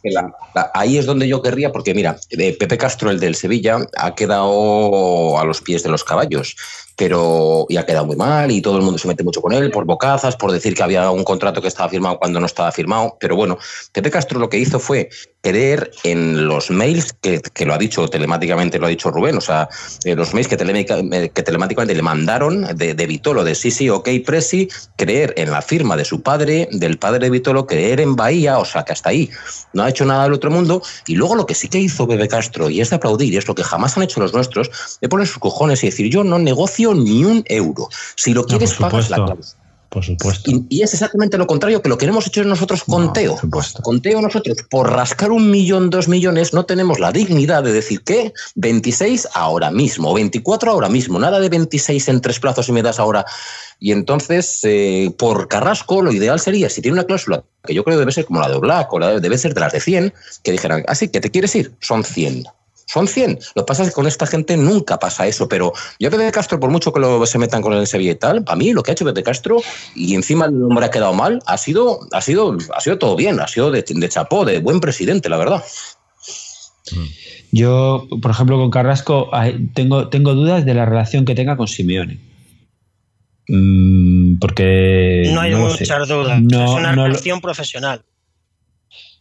[0.03, 3.77] La- la- ahí es donde yo querría, porque mira, eh, Pepe Castro, el del Sevilla,
[3.97, 6.55] ha quedado a los pies de los caballos,
[6.99, 9.71] pero y ha quedado muy mal y todo el mundo se mete mucho con él
[9.71, 13.15] por bocazas, por decir que había un contrato que estaba firmado cuando no estaba firmado.
[13.21, 13.57] Pero bueno,
[13.93, 15.09] Pepe Castro lo que hizo fue
[15.41, 19.41] creer en los mails que, que lo ha dicho telemáticamente, lo ha dicho Rubén, o
[19.41, 19.69] sea,
[20.03, 24.09] eh, los mails que, eh, que telemáticamente le mandaron de, Vitolo, de sí, sí, ok,
[24.25, 28.59] Presi, creer en la firma de su padre, del padre de Vitolo, creer en Bahía,
[28.59, 29.29] o sea, que hasta ahí
[29.71, 30.81] no ha hecho nada del otro mundo.
[31.07, 33.55] Y luego lo que sí que hizo Pepe Castro, y es de aplaudir, es lo
[33.55, 36.88] que jamás han hecho los nuestros, de poner sus cojones y decir, yo no negocio
[36.93, 37.87] ni un euro.
[38.15, 39.59] Si lo quieres, pagas la cláusula.
[39.89, 40.51] por supuesto.
[40.51, 43.37] Y, y es exactamente lo contrario que lo que hemos hecho nosotros con No, Teo.
[43.81, 48.03] Con Teo nosotros, por rascar un millón, dos millones, no tenemos la dignidad de decir
[48.03, 52.83] que 26 ahora mismo, 24 ahora mismo, nada de 26 en tres plazos y me
[52.83, 53.25] das ahora.
[53.79, 57.97] Y entonces, eh, por Carrasco, lo ideal sería, si tiene una cláusula que yo creo
[57.97, 60.13] debe ser como la de Oblak o la de- debe ser de las de 100,
[60.43, 62.43] que dijeran, así que te quieres ir, son 100.
[62.91, 63.37] Son 100.
[63.53, 66.59] Lo que pasa es que con esta gente nunca pasa eso, pero yo Pepe Castro,
[66.59, 68.89] por mucho que lo, se metan con el Sevilla y tal, para mí lo que
[68.89, 69.61] ha hecho Pepe Castro,
[69.95, 73.39] y encima el nombre ha quedado mal, ha sido, ha sido, ha sido todo bien,
[73.39, 75.63] ha sido de, de chapó, de buen presidente, la verdad.
[77.51, 79.29] Yo, por ejemplo, con Carrasco
[79.75, 82.19] tengo, tengo dudas de la relación que tenga con Simeone.
[83.47, 85.29] Mm, porque.
[85.33, 85.57] No hay sé.
[85.59, 86.41] muchas dudas.
[86.41, 88.01] No, es una no lo- relación profesional.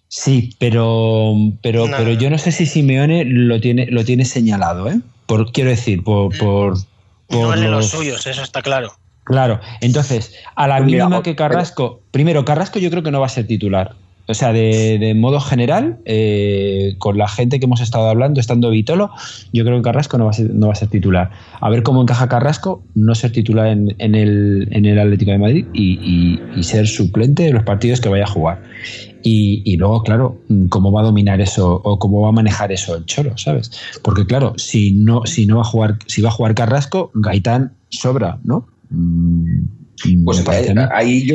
[0.09, 1.97] Sí, pero, pero, No.
[1.97, 5.01] pero yo no sé si Simeone lo tiene, lo tiene señalado, ¿eh?
[5.27, 6.37] Por, quiero decir, por.
[6.39, 6.75] por,
[7.27, 8.93] por No de los los- suyos, eso está claro.
[9.25, 12.01] Claro, entonces, a la mira, mínima que Carrasco.
[12.11, 13.95] Primero, Carrasco yo creo que no va a ser titular.
[14.31, 18.69] O sea, de, de modo general, eh, con la gente que hemos estado hablando, estando
[18.71, 19.11] Vitolo,
[19.55, 21.31] yo creo que Carrasco no va a ser, no va a ser titular.
[21.61, 25.39] A ver cómo encaja Carrasco, no ser titular en, en el, en el Atlético de
[25.39, 28.63] Madrid y, y- y ser suplente de los partidos que vaya a jugar.
[29.23, 30.39] Y, y luego, claro,
[30.69, 33.71] cómo va a dominar eso o cómo va a manejar eso el Cholo, ¿sabes?
[34.03, 37.75] Porque claro, si no, si no va a jugar, si va a jugar Carrasco, Gaitán
[37.89, 38.67] sobra, ¿no?
[38.91, 40.83] Mm, Pues me parece a mí.
[40.83, 41.35] eh, ahí yo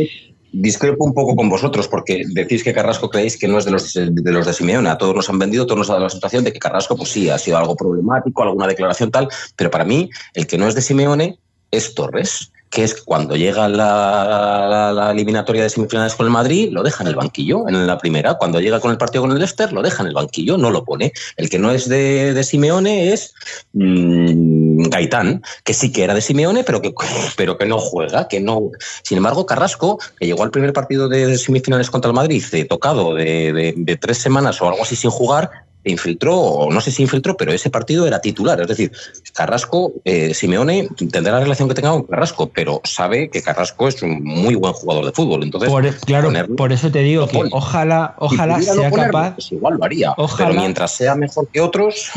[0.54, 3.94] discrepo un poco con vosotros, porque decís que Carrasco creéis que no es de los
[3.94, 4.88] de, los de Simeone.
[4.90, 7.10] A todos nos han vendido, todos nos ha dado la sensación de que Carrasco, pues
[7.10, 9.28] sí, ha sido algo problemático, alguna declaración tal,
[9.58, 11.38] pero para mí, el que no es de Simeone
[11.72, 17.04] es Torres, que es cuando llega la, eliminatoria de semifinales con el Madrid, lo deja
[17.04, 18.34] en el banquillo, en la primera.
[18.34, 20.84] Cuando llega con el partido con el Leicester, lo deja en el banquillo, no lo
[20.84, 21.14] pone.
[21.38, 23.36] El que no es de, Simeone es
[23.74, 26.94] mm, Gaitán, que sí que era de Simeone, pero que,
[27.38, 28.72] pero que no juega, que no.
[29.04, 33.98] Sin embargo, Carrasco, que llegó al primer partido de, semifinales contra el Madrid, tocado de,
[34.02, 35.52] tres semanas o algo así sin jugar,
[35.86, 38.60] infiltró, o no sé si infiltró, pero ese partido era titular.
[38.62, 38.92] Es decir,
[39.34, 44.02] Carrasco, eh, Simeone tendrá la relación que tenga con Carrasco, pero sabe que Carrasco es
[44.02, 45.44] un muy buen jugador de fútbol.
[45.44, 47.50] Entonces, Por, claro, ponerlo- por eso te digo que pone.
[47.54, 49.34] ojalá, ojalá sea ponerlo, capaz.
[49.36, 50.14] pues igual lo haría.
[50.18, 52.12] Ojalá- Pero mientras sea mejor que otros,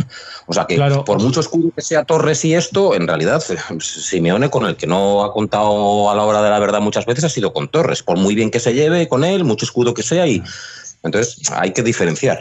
[0.47, 1.05] o sea que Claro.
[1.05, 3.43] por mucho escudo que sea Torres y esto, en realidad
[3.81, 7.25] Simeone con el que no ha contado a la hora de la verdad muchas veces
[7.25, 10.03] ha sido con Torres, por muy bien que se lleve con él, mucho escudo que
[10.03, 10.43] sea y
[11.03, 12.41] entonces hay que diferenciar.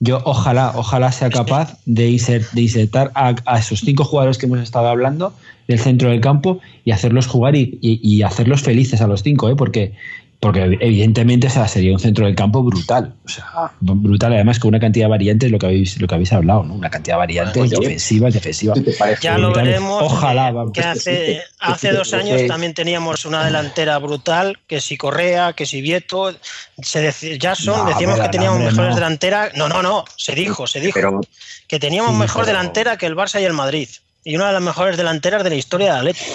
[0.00, 4.46] Yo ojalá, ojalá sea capaz de, inser- de insertar a, a esos cinco jugadores que
[4.46, 5.32] hemos estado hablando
[5.66, 9.48] del centro del campo y hacerlos jugar y, y- y hacerlos felices a los cinco,
[9.50, 9.56] ¿eh?
[9.56, 9.94] porque,
[10.40, 13.12] porque evidentemente o sea, sería un centro del campo brutal.
[13.24, 13.44] O sea,
[13.80, 16.74] brutal, además con una cantidad de variantes, lo que habéis, lo que habéis hablado, ¿no?
[16.74, 18.78] Una cantidad de variantes Bueno, ofensivas, defensivas.
[19.20, 20.00] Ya lo veremos.
[20.00, 20.72] Ojalá, que- vamos.
[20.72, 25.80] que hace, hace dos años también teníamos una delantera brutal, que si Correa, que si
[25.80, 26.32] Vieto,
[26.80, 28.94] se Jason, No, decíamos que teníamos no, mejores no.
[28.94, 29.54] delanteras.
[29.56, 30.94] No, no, no, se dijo, se dijo.
[30.94, 31.20] Pero
[31.66, 33.88] que teníamos Sí, mejor pero- delantera que el Barça y el Madrid.
[34.24, 36.32] Y una de las mejores delanteras de la historia de Atlético.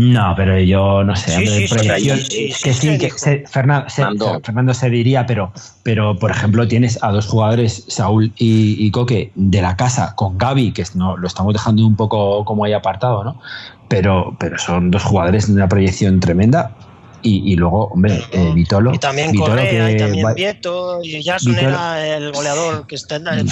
[0.00, 1.32] No, pero yo no sé.
[1.32, 4.40] Sí, sí, proyección- sí, que sí, que se- Fernan- se- Fernando.
[4.42, 9.30] Fernando se diría, pero, pero por ejemplo tienes a dos jugadores, Saúl y, y Coque,
[9.34, 13.22] de la casa, con Gaby, que no, lo estamos dejando un poco como ahí apartado,
[13.24, 13.40] ¿no?
[13.88, 16.74] Pero, pero son dos jugadores de una proyección tremenda.
[17.22, 18.94] Y, y luego, hombre, eh, Vitolo.
[18.94, 22.94] Y también Vitolo Correa, y que también Vieto, y Jason Vitolo- era el goleador que
[22.94, 23.44] está en la-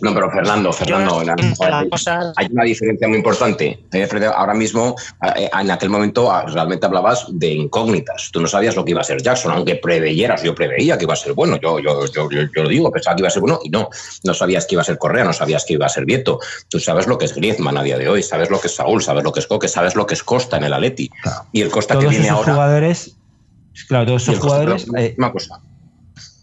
[0.00, 3.84] no, pero Fernando, Fernando, Yo, en- las cosas- hay una diferencia muy importante.
[3.92, 4.94] Eh, Ahora mismo,
[5.36, 8.30] eh, en aquel momento, ah, realmente hablabas de incógnitas.
[8.32, 10.42] Tú no sabías lo que iba a ser Jackson, aunque preveyeras.
[10.42, 11.56] Yo preveía que iba a ser bueno.
[11.60, 13.88] Yo, yo, yo, yo, yo lo digo, pensaba que iba a ser bueno y no.
[14.24, 16.38] No sabías que iba a ser Correa, no sabías que iba a ser Vieto.
[16.68, 19.02] Tú sabes lo que es Griezmann a día de hoy, sabes lo que es Saúl,
[19.02, 21.08] sabes lo que es Coque, sabes lo que es Costa en el Atleti.
[21.22, 21.46] Claro.
[21.52, 22.52] Y el Costa que todos viene esos ahora.
[22.54, 23.16] jugadores.
[23.88, 24.86] Claro, todos esos Costa- jugadores.
[24.90, 25.60] pero, eh, última cosa.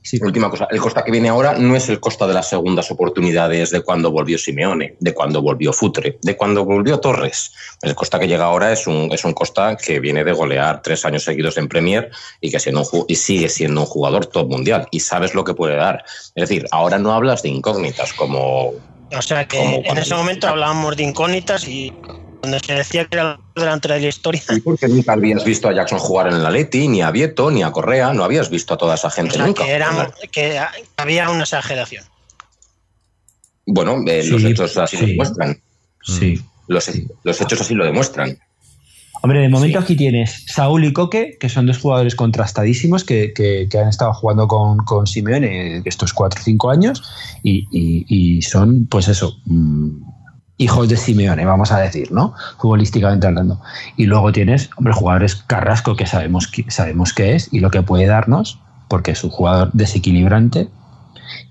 [0.09, 2.89] Sí, Última cosa, el Costa que viene ahora no es el Costa de las segundas
[2.89, 7.51] oportunidades de cuando volvió Simeone, de cuando volvió Futre, de cuando volvió Torres.
[7.81, 11.05] El Costa que llega ahora es un, es un Costa que viene de golear tres
[11.05, 12.09] años seguidos en Premier
[12.41, 15.43] y que siendo un ju- y sigue siendo un jugador top mundial y sabes lo
[15.43, 16.03] que puede dar.
[16.35, 18.71] Es decir, ahora no hablas de incógnitas como
[19.15, 21.93] O sea que en ese momento hablábamos de incógnitas y
[22.39, 24.41] cuando se decía que era el delantero de la historia.
[24.49, 27.51] ¿Y por qué nunca habías visto a Jackson jugar en el Atleti, ni a Vieto,
[27.51, 28.13] ni a Correa?
[28.13, 29.63] No habías visto a toda esa O gente sea, nunca.
[29.65, 30.59] que, eran, que
[30.97, 32.03] había una exageración.
[33.65, 35.09] Bueno, eh, los Sí, hechos así lo sí.
[35.11, 35.61] demuestran.
[36.03, 36.41] sí.
[36.67, 36.87] Los,
[37.23, 38.37] los hechos así lo demuestran.
[39.21, 39.83] Hombre, de momento Sí.
[39.83, 44.13] aquí tienes Saúl y Coque, que son dos jugadores contrastadísimos que, que- que han estado
[44.13, 47.03] jugando con, con Simeone estos cuatro o cinco años
[47.43, 50.03] y, y- y son, pues eso, mm,
[50.59, 52.35] hijos de Simeone, vamos a decir, ¿no?
[52.59, 53.59] Futbolísticamente hablando.
[53.97, 57.81] Y luego tienes, hombre, jugadores Carrasco que sabemos que sabemos qué es y lo que
[57.81, 60.67] puede darnos, porque es un jugador desequilibrante.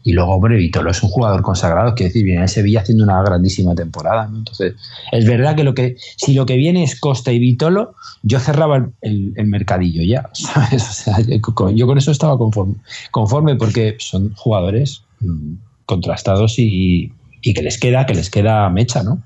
[0.03, 3.23] Y luego, hombre, Vitolo es un jugador consagrado, quiere decir, viene de Sevilla haciendo una
[3.23, 4.27] grandísima temporada.
[4.27, 4.39] ¿no?
[4.39, 4.75] Entonces,
[5.13, 8.93] es verdad que que si lo que viene es Costa y Vitolo, yo cerraba el,
[9.03, 10.29] el- el mercadillo ya.
[10.35, 10.83] ¿sabes?
[10.89, 12.75] O sea, yo con, yo con eso estaba conforme,
[13.11, 15.55] conforme porque son jugadores mm,
[15.87, 17.13] contrastados y,
[17.43, 19.23] y que les queda, que les queda mecha, ¿no?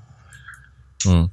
[1.05, 1.25] Mm.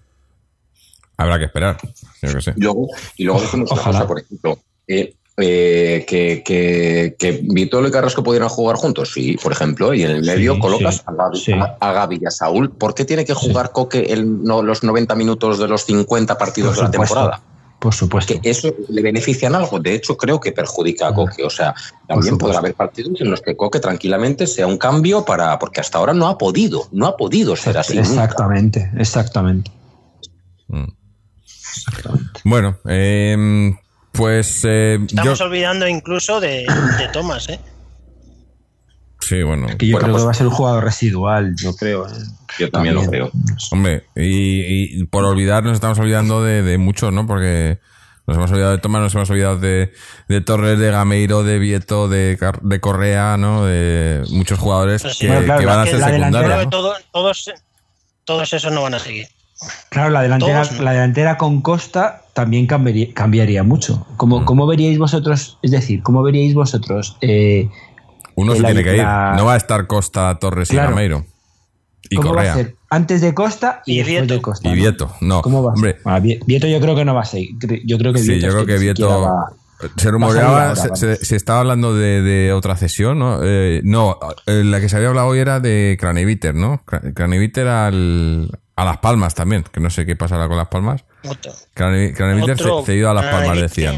[1.16, 1.76] Habrá que esperar.
[2.22, 2.54] Yo que sé.
[2.56, 4.58] Y luego, y luego decimos una cosa, por ejemplo,
[4.88, 10.02] eh, eh, que, que, que Vitolo y Carrasco pudieran jugar juntos, sí, por ejemplo, y
[10.02, 11.52] en el medio Sí, colocas sí, a, Gaby, sí.
[11.52, 12.70] a- a Gaby y a Saúl.
[12.70, 16.76] ¿Por qué tiene que jugar Coque el, no, los 90 minutos de los 50 partidos
[16.76, 17.14] de la supuesto.
[17.14, 17.42] temporada?
[17.80, 18.38] Por supuesto.
[18.40, 19.80] que eso le beneficia en algo.
[19.80, 21.42] De hecho, creo que perjudica a Coque.
[21.42, 21.74] O sea,
[22.06, 25.58] también podrá haber partidos en los que Coque tranquilamente sea un cambio para.
[25.58, 27.96] Porque hasta ahora no ha podido, no ha podido ser así.
[27.96, 28.08] nunca.
[28.08, 29.70] exactamente, exactamente.
[30.68, 30.92] Mm.
[32.44, 33.72] Bueno, eh,
[34.12, 35.06] pues eh, yo.
[35.06, 36.66] Estamos olvidando incluso de,
[36.98, 37.58] de Thomas, ¿eh?
[39.20, 39.66] Sí, bueno.
[39.78, 42.06] Que yo Bueno, creo pues- que va a ser un jugador residual, yo creo.
[42.08, 42.12] ¿eh?
[42.58, 43.30] Yo también lo creo.
[43.70, 47.26] Hombre, y, y por olvidar nos estamos olvidando de, de muchos, ¿no?
[47.26, 47.78] Porque
[48.26, 49.92] nos hemos olvidado de Tomás, nos hemos olvidado de,
[50.28, 53.64] de Torres, de Gameiro, de Vieto, de, de Correa, ¿no?
[53.66, 55.26] De muchos jugadores Pues sí.
[55.26, 57.50] que, Bueno, claro, que van a todos,
[58.24, 59.26] todos esos no van a seguir.
[59.90, 60.84] Claro, la delantera, Todos no.
[60.84, 64.06] la delantera con Costa también cambiaría, cambiaría mucho.
[64.16, 64.44] ¿Cómo, Mm.
[64.46, 65.58] cómo veríais vosotros?
[65.62, 67.16] Es decir, ¿cómo veríais vosotros?
[67.20, 67.68] eh,
[68.40, 69.02] Uno se tiene que ir.
[69.02, 70.90] la- No va a estar Costa, Torres y Claro.
[70.90, 71.24] Gameiro.
[72.08, 72.46] Y ¿Cómo Correa.
[72.48, 72.74] va a ser?
[72.90, 74.34] Antes de Costa y, Y después Vieto.
[74.34, 74.68] de Costa.
[74.68, 74.76] Y ¿no?
[74.76, 75.12] Vieto.
[75.20, 75.72] No, ¿Cómo va?
[75.72, 75.78] a ser?
[75.78, 76.02] hombre.
[76.04, 77.50] Ah, Vie- Vieto yo creo que no va a seguir.
[77.58, 79.20] Cre- Yo creo que Sí, Vieto yo es creo que Vieto.
[79.22, 79.52] va-
[79.96, 83.38] Se rumoreaba, se, ahora, se- se estaba hablando de, de otra cesión, ¿no?
[83.42, 86.82] Eh, no, eh, la que se había hablado hoy era de Craneviter, ¿no?
[86.84, 91.04] Cra- Craneviter al, a Las Palmas también, que no sé qué pasará con Las Palmas.
[91.74, 93.96] Craneviter cedido a Las Palmas, decían.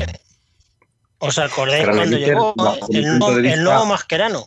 [1.24, 2.52] ¿Os acordáis cuando llegó
[2.90, 4.44] el, nuevo- el Mascherano?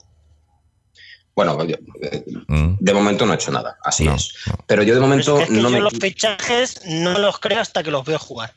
[1.34, 2.76] Bueno, yo- eh, Mm.
[2.80, 4.34] de momento no he hecho nada, así No, es.
[4.48, 4.56] no.
[4.68, 5.80] Pero yo de momento es que, no yo me.
[5.80, 8.54] los fichajes no los creo hasta que los veo jugar.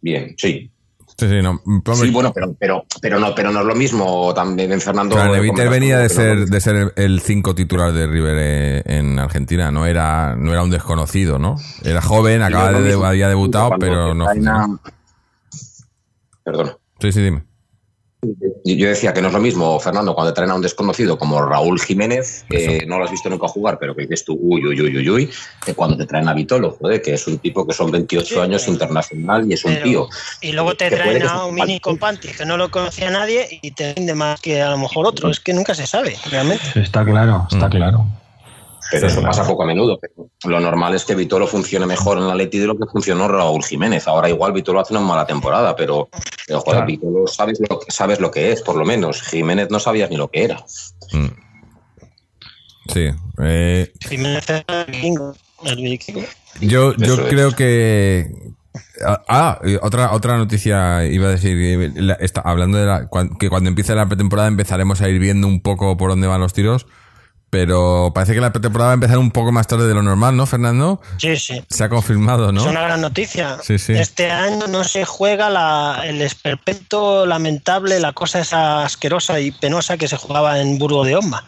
[0.00, 0.70] Bien, sí.
[1.18, 1.62] Sí, sí, no.
[1.94, 5.14] Sí, bueno, pero, pero, pero, no, pero no es lo mismo también, Fernando.
[5.16, 9.70] Craneviter comentas venía de ser, de ser el 5 titular de River eh, en Argentina,
[9.70, 11.56] no era, no era un desconocido, ¿no?
[11.82, 14.26] Era joven, acaba de, había debutado, pero no.
[16.46, 16.78] Perdona.
[17.00, 17.42] Sí, sí, dime.
[18.64, 21.44] Yo decía que no es lo mismo, Fernando, cuando te traen a un desconocido como
[21.44, 24.80] Raúl Jiménez, que no lo has visto nunca jugar, pero que dices tú, uy, uy,
[24.80, 25.30] uy, uy, uy,
[25.64, 28.40] que cuando te traen a Vitolo, joder, que es un tipo que son 28 Sí,
[28.40, 30.08] años pero- internacional y es un pero- tío.
[30.40, 33.92] Y luego te traen a un mini compantis que no lo conocía nadie y te
[33.94, 35.30] rinde más que a lo mejor otro.
[35.30, 36.64] Es que nunca se sabe, realmente.
[36.74, 37.70] Está claro, está Mm.
[37.70, 38.06] claro.
[38.90, 39.36] Pero Sí, eso claro.
[39.36, 39.98] pasa poco a menudo.
[40.00, 43.26] Pero lo normal es que Vitolo funcione mejor en la Leti de lo que funcionó
[43.28, 44.06] Raúl Jiménez.
[44.06, 46.08] Ahora igual Vitolo hace una mala temporada, pero,
[46.46, 46.86] pero, joder, Claro.
[46.86, 49.22] Vitolo sabes lo, que- sabes lo que es, por lo menos.
[49.22, 50.64] Jiménez no sabías ni lo que era.
[51.12, 51.26] Mm.
[52.92, 53.08] Sí.
[53.42, 54.64] eh, Jiménez era
[55.64, 56.22] el vikingo.
[56.60, 57.28] Yo, yo Eso es.
[57.28, 58.30] creo que.
[59.04, 61.56] Ah, Ah, otra, otra noticia iba a decir.
[61.58, 65.46] eh, está, hablando de la, cuan- que cuando empiece la pretemporada empezaremos a ir viendo
[65.46, 66.86] un poco por dónde van los tiros.
[67.58, 70.36] Pero parece que la pretemporada va a empezar un poco más tarde de lo normal,
[70.36, 71.00] ¿no, Fernando?
[71.16, 71.62] Sí, sí.
[71.70, 72.60] Se ha confirmado, ¿no?
[72.60, 73.56] Es una gran noticia.
[73.62, 73.94] Sí, sí.
[73.94, 79.96] Este año no se juega la, el esperpento lamentable, la cosa esa asquerosa y penosa
[79.96, 81.44] que se jugaba en Burgo de Osma.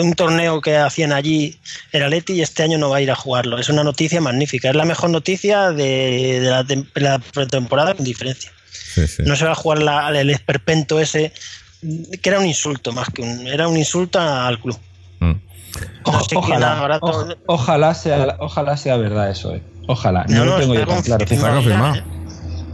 [0.00, 1.58] Un torneo que hacían allí
[1.90, 3.58] el Atleti y este año no va a ir a jugarlo.
[3.58, 4.70] Es una noticia magnífica.
[4.70, 8.52] Es la mejor noticia de, de la, tem- la pretemporada con diferencia.
[8.94, 9.06] Sí.
[9.24, 11.32] No se va a jugar la- el esperpento ese,
[12.22, 13.46] que era un insulto más que un.
[13.48, 14.78] Era un insulto al club.
[15.20, 15.32] Mm.
[17.46, 19.62] Ojalá, sea, ojalá sea verdad eso, eh.
[19.86, 20.24] Ojalá.
[20.28, 21.24] No, No, lo tengo yo está tan claro.
[21.24, 21.94] Está confirmado.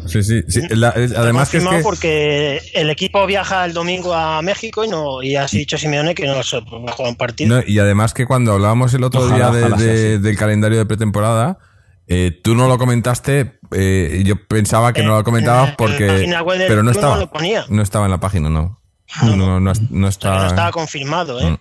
[0.07, 0.43] Sí, sí.
[0.49, 0.61] sí.
[0.71, 1.83] La- es- además que es confirmado que.
[1.83, 6.27] porque el equipo viaja el domingo a México y no y ha dicho Simeone que
[6.27, 7.57] no se va a jugar un partido.
[7.57, 10.23] No, y además que cuando hablábamos el otro Ojalá, día de- ojalá sea de- así.
[10.23, 11.59] del calendario de pretemporada,
[12.07, 16.25] eh, tú no lo comentaste, eh, yo pensaba que no lo Eh, comentabas porque...
[16.69, 17.17] Pero no estaba.
[17.19, 17.65] lo ponía.
[17.69, 18.81] No estaba en la página, no.
[19.23, 20.39] No, No, no, estaba...
[20.43, 21.59] no estaba confirmado, ¿eh?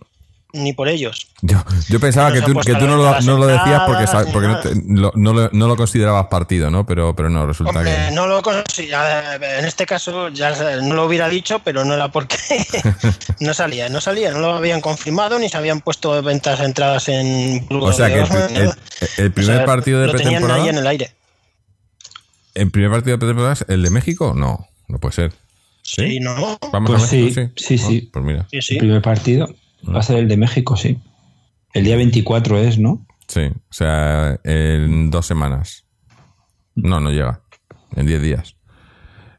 [0.55, 1.27] Ni por ellos.
[1.41, 4.59] Yo, yo pensaba No que tú, que tú no, lo, no decías porque, porque no,
[4.59, 6.85] te- lo, no lo- no lo considerabas partido, ¿no?
[6.85, 8.11] Pero, pero no, resulta Hombre, que...
[8.15, 8.41] no lo.
[8.41, 12.37] En este caso ya no lo hubiera dicho, pero no era porque
[13.41, 17.65] no salía, no salía, no lo habían confirmado ni se habían puesto ventas entradas en
[17.67, 18.73] Burgos O sea de que el, el-
[19.17, 20.63] el primer O sea, partido de pretemporada...
[20.63, 21.11] ahí en el aire.
[22.53, 24.33] ¿El primer partido de pretemporada es el de México?
[24.35, 25.31] No, no puede ser.
[25.81, 26.07] ¿Sí?
[26.13, 26.57] Sí, no.
[26.71, 27.51] ¿Vamos Pues a México?
[27.55, 28.09] sí, sí, Ah, sí.
[28.11, 28.47] Pues mira.
[28.49, 28.77] Sí, El sí.
[28.77, 29.53] primer partido
[29.93, 30.99] va a ser el de México, sí.
[31.73, 33.05] El día 24 es, ¿no?
[33.27, 35.85] Sí, o sea, en dos semanas.
[36.75, 37.41] No, no llega.
[37.95, 38.55] En diez días.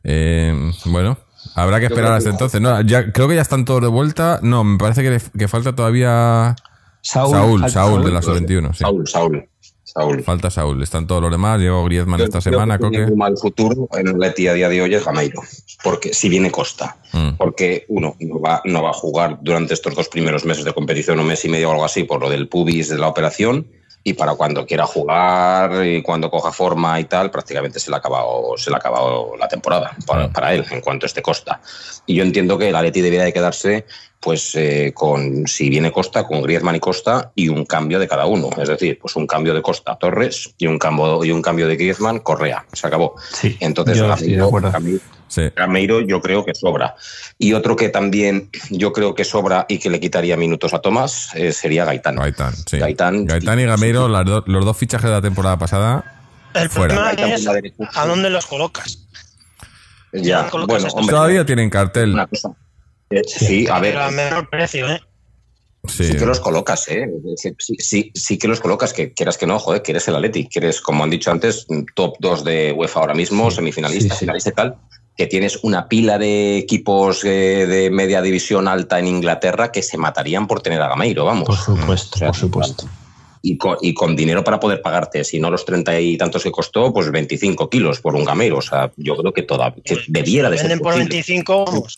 [0.03, 0.55] Eh,
[0.87, 1.19] bueno,
[1.55, 2.61] habrá que esperar hasta entonces.
[2.61, 4.41] No, ya, creo que ya están todos de vuelta.
[4.43, 6.57] No, me parece que, que falta todavía
[7.03, 8.39] Saúl, Saúl, de la Saúl.
[8.39, 8.73] sub-21.
[8.73, 8.79] Sí.
[8.79, 9.49] Saúl, Saúl.
[9.97, 10.23] Saúl.
[10.23, 10.83] Falta Saúl.
[10.83, 11.59] Están todos los demás.
[11.59, 13.07] Llegó Griezmann esta semana, que Coque.
[13.17, 15.41] mal futuro en el Leti a día de hoy es Gameiro.
[15.83, 16.97] Porque si viene Costa.
[17.13, 17.31] Mm.
[17.39, 21.19] Porque uno no va, no va a jugar durante estos dos primeros meses de competición,
[21.21, 23.67] un mes y medio o algo así, por lo del pubis de la operación.
[24.05, 27.99] Y para cuando quiera jugar y cuando coja forma y tal, prácticamente se le ha
[27.99, 30.33] acabado, se le ha acabado la temporada para, Mm.
[30.33, 31.61] para él, en cuanto esté Costa.
[32.07, 33.85] Y yo entiendo que el Atleti debería de quedarse
[34.27, 38.27] pues eh, con, si viene Costa, con Griezmann y Costa y un cambio de cada
[38.27, 38.51] uno.
[38.61, 41.77] Es decir, pues un cambio de Costa Torres y un cambio, y un cambio de
[41.77, 42.67] Griezmann Correa.
[42.73, 43.15] Se acabó.
[43.33, 44.73] Sí, Entonces, yo Gameiro- acuerdo.
[44.73, 45.43] Gameiro- Sí.
[45.55, 46.97] Gameiro yo creo que sobra.
[47.39, 51.31] Y otro que también yo creo que sobra y que le quitaría minutos a Tomás
[51.37, 52.17] eh, sería Gaitán.
[52.17, 52.79] Gaitán, sí.
[52.79, 56.05] Gaitán- Gaitán y Gameiro, las do- los dos fichajes de la temporada pasada.
[56.53, 57.13] El Fuera.
[57.13, 57.47] problema es
[57.97, 58.99] a dónde los colocas.
[60.13, 61.01] Ya, colocas bueno, estos?
[61.01, 62.13] hombre, Todavía tienen cartel.
[62.15, 62.51] una cosa.
[63.11, 65.01] Eh, sí, a ver, Pero a menor precio, ¿eh?
[65.89, 66.05] Sí.
[66.05, 67.09] Sí que los colocas, ¿eh?
[67.79, 70.59] Sí, sí, que los colocas, que quieras que no, joder, que eres el Atleti, que
[70.59, 74.25] eres, como han dicho antes, top 2 de UEFA ahora mismo, semifinalista, sí, sí.
[74.25, 74.77] finalista y tal,
[75.17, 79.97] que tienes una pila de equipos eh, de media división alta en Inglaterra que se
[79.97, 81.47] matarían por tener a Gameiro, vamos.
[81.47, 82.89] Por supuesto, O sea, por supuesto.
[83.43, 86.51] Y con, y con dinero para poder pagarte, si no los 30 y tantos que
[86.51, 88.59] costó, pues 25 kilos por un Gameiro.
[88.59, 91.11] O sea, yo creo que, toda, que debiera de ser venden por posible.
[91.11, 91.97] 25, vamos.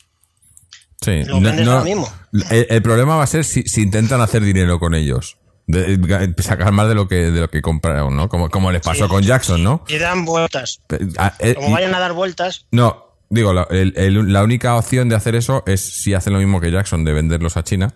[1.00, 1.24] Sí.
[1.24, 1.40] Lo
[1.84, 2.08] mismo.
[2.50, 5.38] El, el problema va a ser si, si intentan hacer dinero con ellos.
[5.66, 8.28] De- de- sacar más de lo que de lo que compraron, ¿no?
[8.30, 9.10] Como, como les pasó Sí.
[9.10, 9.84] con Jackson, ¿no?
[9.86, 10.80] Y dan vueltas.
[11.40, 15.16] Eh, Como vayan a dar vueltas, No, digo, la, el- el- la única opción de
[15.16, 17.94] hacer eso es si hacen lo mismo que Jackson, de venderlos a China,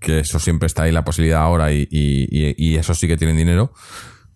[0.00, 3.18] que eso siempre está ahí la posibilidad ahora y, y, y- y eso sí que
[3.18, 3.72] tienen dinero.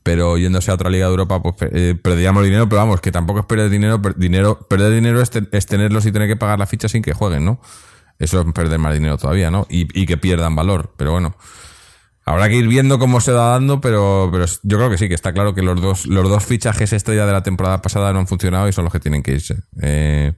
[0.08, 3.40] Pero yéndose a otra liga de Europa, pues eh, perderíamos dinero, pero vamos, que tampoco
[3.40, 6.66] es perder dinero, dinero perder dinero es, te- es tenerlos y tener que pagar la
[6.66, 7.60] ficha sin que jueguen, ¿no?
[8.18, 9.66] Eso es perder más dinero todavía, ¿no?
[9.68, 11.36] Y, y que pierdan valor, pero bueno.
[12.24, 15.14] Habrá que ir viendo cómo se va dando, pero, pero yo creo que sí, que
[15.14, 18.26] está claro que los dos, los dos fichajes estrella de la temporada pasada no han
[18.26, 19.56] funcionado y son los que tienen que irse.
[19.82, 20.32] Eh,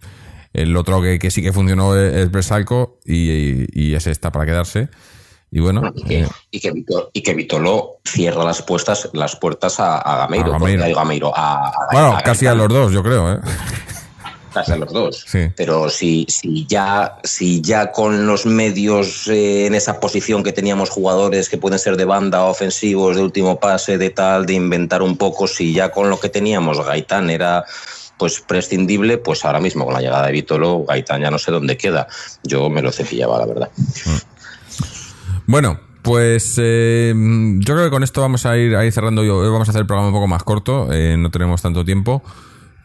[0.53, 4.47] el otro que, sí que funcionó es, es Bresalco y, y, y ese está para
[4.47, 4.89] quedarse.
[5.53, 9.35] Y bueno, Y que, eh, y que Vito- y que Vitolo cierra las puertas, las
[9.37, 10.55] puertas a, a Gameiro.
[10.55, 10.85] A Gameiro.
[10.85, 13.39] a Gameiro, a- a- bueno, casi a los dos, yo creo, ¿eh?
[14.55, 15.25] casi a los dos.
[15.27, 15.49] Sí.
[15.57, 20.89] Pero si, si, ya, si ya con los medios eh, en esa posición que teníamos
[20.91, 25.17] jugadores que pueden ser de banda, ofensivos, de último pase, de tal, de inventar un
[25.17, 27.65] poco, si ya con lo que teníamos Gaitán era
[28.19, 31.77] pues prescindible, pues ahora mismo con la llegada de Vitolo, Gaitán ya no sé dónde
[31.79, 32.07] queda.
[32.43, 33.71] Yo me lo cepillaba, la verdad.
[35.51, 37.13] Bueno, pues eh,
[37.59, 39.23] yo creo que con esto vamos a ir ahí cerrando.
[39.23, 42.23] Hoy vamos a hacer el programa un poco más corto, eh, no tenemos tanto tiempo,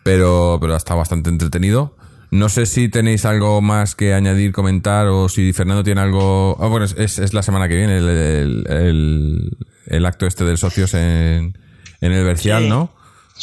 [0.02, 1.96] pero, pero ha estado bastante entretenido.
[2.32, 6.58] No sé si tenéis algo más que añadir, comentar, o si Fernando tiene algo.
[6.60, 10.58] Ah, bueno, es, es- la semana que viene el, el- el- el acto este de
[10.58, 11.56] socios en,
[12.02, 12.70] en el Bercial, Sí.
[12.70, 12.90] ¿no?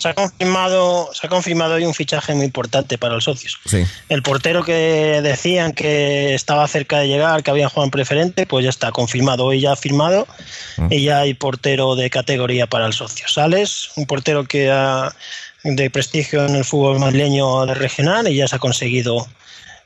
[0.02, 3.58] Se ha confirmado, se ha confirmado hoy un fichaje muy importante para los socios.
[3.64, 3.84] Sí.
[4.08, 8.64] El portero que decían que estaba cerca de llegar, que había jugado en preferente, pues
[8.64, 9.44] ya está confirmado.
[9.44, 10.26] Hoy ya ha firmado
[10.90, 13.28] y ya hay portero de categoría para el socio.
[13.28, 15.14] Sales, un portero que ha
[15.62, 19.26] de prestigio en el fútbol madrileño de regional y ya se ha conseguido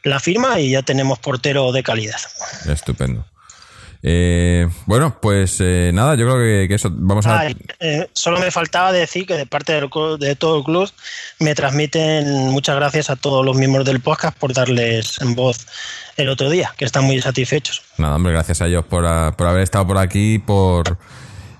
[0.02, 2.20] la firma y ya tenemos portero de calidad.
[2.66, 3.24] Estupendo.
[4.08, 6.90] Eh, bueno, pues eh, nada, yo creo que, que eso.
[6.92, 7.40] Vamos a.
[7.40, 7.48] Ah,
[7.80, 10.88] eh, solo me faltaba decir que de parte del de todo el club
[11.40, 15.66] me transmiten muchas gracias a todos los miembros del podcast por darles en voz
[16.16, 17.82] el otro día, que están muy satisfechos.
[17.98, 19.04] Nada, hombre, gracias a ellos por,
[19.34, 20.98] por haber estado por aquí por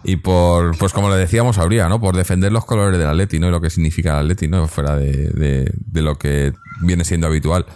[0.04, 2.00] y por, pues como le decíamos, habría, ¿no?
[2.00, 3.48] Por defender los colores del Atleti, ¿no?
[3.48, 4.68] Y lo que significa el Atleti, ¿no?
[4.68, 7.66] Fuera de, de- de lo que viene siendo habitual.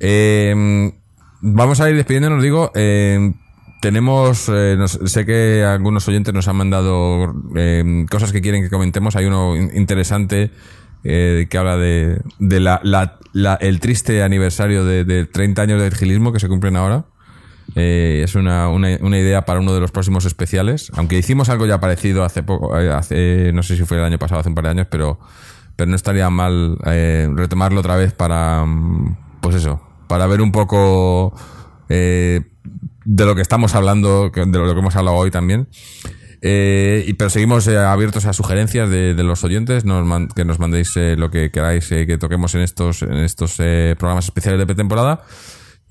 [0.00, 0.90] Eh,
[1.42, 2.72] vamos a ir despidiéndonos, digo.
[2.74, 3.34] eh,
[3.86, 9.14] tenemos, eh, sé que algunos oyentes nos han mandado eh, cosas que quieren que comentemos.
[9.14, 10.50] Hay uno in- interesante
[11.04, 15.94] eh, que habla de, de la, la- el triste aniversario de, de 30 años del
[15.94, 17.04] gilismo que se cumplen ahora.
[17.76, 20.90] Eh, es una, una, idea para uno de los próximos especiales.
[20.96, 24.40] Aunque hicimos algo ya parecido hace poco, hace, no sé si fue el año pasado,
[24.40, 25.20] hace un par de años, pero,
[25.76, 26.76] pero no estaría mal
[27.36, 31.32] retomarlo otra vez para, mm, pues eso, para ver un poco
[33.06, 35.68] de lo que estamos hablando, de lo que hemos hablado hoy también.
[36.42, 40.58] Eh, y, pero seguimos eh, abiertos a sugerencias de, de los oyentes, nos que nos
[40.58, 43.56] mandéis eh, lo que queráis eh, que toquemos en estos, en estos
[43.98, 45.22] programas especiales de pretemporada.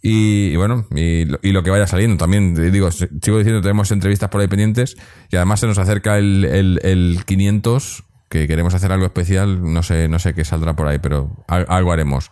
[0.01, 2.53] Y, bueno, y, lo- y lo que vaya saliendo también.
[2.71, 4.95] Digo, sigo diciendo, tenemos entrevistas por ahí pendientes
[5.31, 9.63] y además se nos acerca el, el, el 500, que queremos hacer algo especial.
[9.73, 12.29] No sé, no sé qué saldrá por ahí, pero al- algo haremos.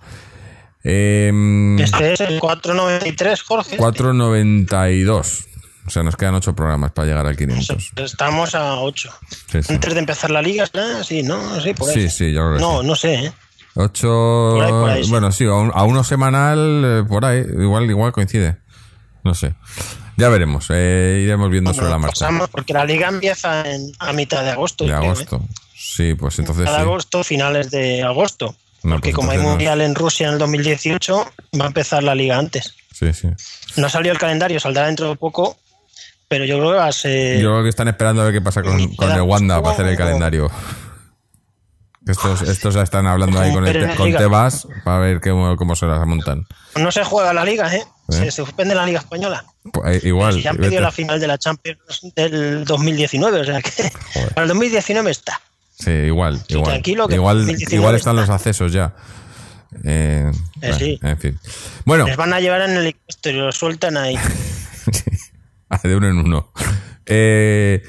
[0.84, 3.78] Em, Este es el 493, Jorge.
[3.78, 5.46] 492.
[5.86, 7.92] O sea, nos quedan 8 programas para llegar al 500.
[7.98, 9.10] Estamos a 8.
[9.52, 9.74] Sí, sí.
[9.74, 11.04] Antes de empezar la liga, ¿será?
[11.04, 11.60] Sí, ¿no?
[11.62, 11.96] Sí, por ahí.
[11.96, 12.88] Sí, sí, creo que No, sí.
[12.88, 13.34] no sé, ¿eh?
[13.76, 14.08] 8.
[14.56, 15.10] Por ahí, por ahí, sí.
[15.10, 17.40] Bueno, sí, a, un- a uno semanal, eh, por ahí.
[17.60, 18.58] Igual, igual coincide.
[19.24, 19.56] No sé.
[20.18, 20.68] Ya veremos.
[20.70, 22.48] eh, iremos viendo sobre la Bueno, marcha.
[22.52, 24.84] porque la liga empieza en- a mitad de agosto.
[24.86, 25.06] De creo, ¿eh?
[25.08, 25.42] agosto.
[25.76, 28.56] Sí, pues entonces Mitad de agosto, finales de agosto.
[28.84, 31.26] No, porque pues como hay no- mundial en Rusia en el 2018,
[31.60, 32.76] va a empezar la liga antes.
[32.92, 33.28] Sí, sí.
[33.78, 35.58] No ha salido el calendario, saldrá dentro de poco,
[36.28, 37.40] pero yo creo que va a ser.
[37.42, 39.86] Yo creo que están esperando a ver qué pasa con, con el Wanda para hacer
[39.88, 40.52] el calendario.
[42.06, 44.12] Estos, estos ya están hablando ahí con, el, con.
[44.14, 46.46] Tebas para ver cómo, cómo se las montan.
[46.76, 47.80] No se juega la liga, ¿eh?
[47.80, 48.14] ¿Eh?
[48.14, 49.46] Se, se suspende la liga española.
[49.72, 50.34] Pues, eh, igual.
[50.34, 50.68] Si ya han vete.
[50.68, 51.80] pedido la final de la Champions
[52.14, 53.72] del 2019, o sea que
[54.14, 54.30] Joder.
[54.34, 55.40] para el 2019 está.
[55.84, 56.38] Sí, igual.
[56.38, 56.66] Sí, igual.
[56.72, 58.22] tranquilo, que igual, 2019 igual están está.
[58.22, 58.94] los accesos ya.
[59.84, 61.00] Eh, bueno, sí.
[61.02, 61.40] En fin.
[61.86, 64.18] Bueno, Les van a llevar en el helicóptero y lo sueltan ahí.
[65.84, 66.52] de uno en uno.
[67.06, 67.82] Eh,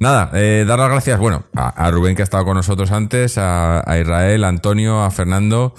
[0.00, 3.38] nada, eh, dar las gracias, bueno, a, a Rubén que ha estado con nosotros antes,
[3.38, 5.74] a, a Israel, a Antonio, a Fernando,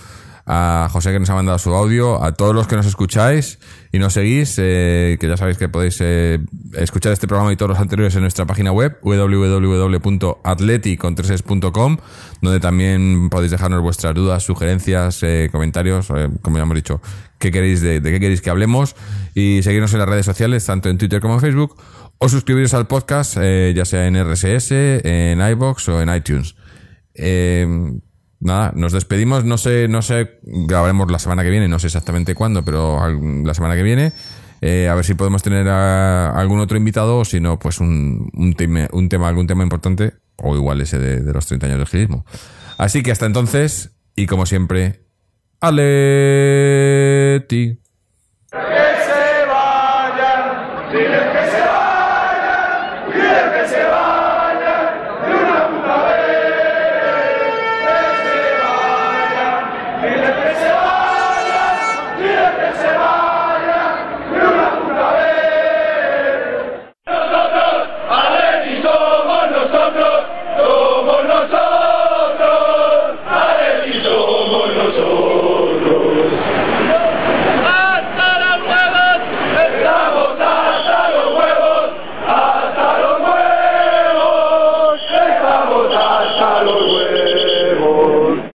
[0.51, 3.59] a José que nos ha mandado su audio, a todos los que nos escucháis
[3.91, 6.39] y nos seguís, eh, que ya sabéis que podéis eh,
[6.73, 11.97] escuchar este programa y todos los anteriores en nuestra página web www.atleti.com
[12.41, 16.99] donde también podéis dejarnos vuestras dudas, sugerencias, eh, comentarios, eh, como ya hemos dicho,
[17.37, 18.95] qué queréis de, qué queréis que hablemos
[19.35, 21.79] y seguirnos en las redes sociales, tanto en Twitter como en Facebook,
[22.17, 26.55] o suscribiros al podcast, ya sea en RSS, en iBox o en iTunes.
[28.39, 29.45] Nada, nos despedimos.
[29.45, 32.99] No sé, no sé, grabaremos la semana que viene, no sé exactamente cuándo, pero
[33.43, 34.11] la semana que viene.
[34.61, 38.55] Eh, a ver si podemos tener algún otro invitado o si no, pues un, un,
[38.91, 42.25] un tema, algún tema importante o igual ese de, de los 30 años del gilismo.
[42.77, 45.05] Así que hasta entonces, y como siempre,
[45.61, 46.59] Aleti.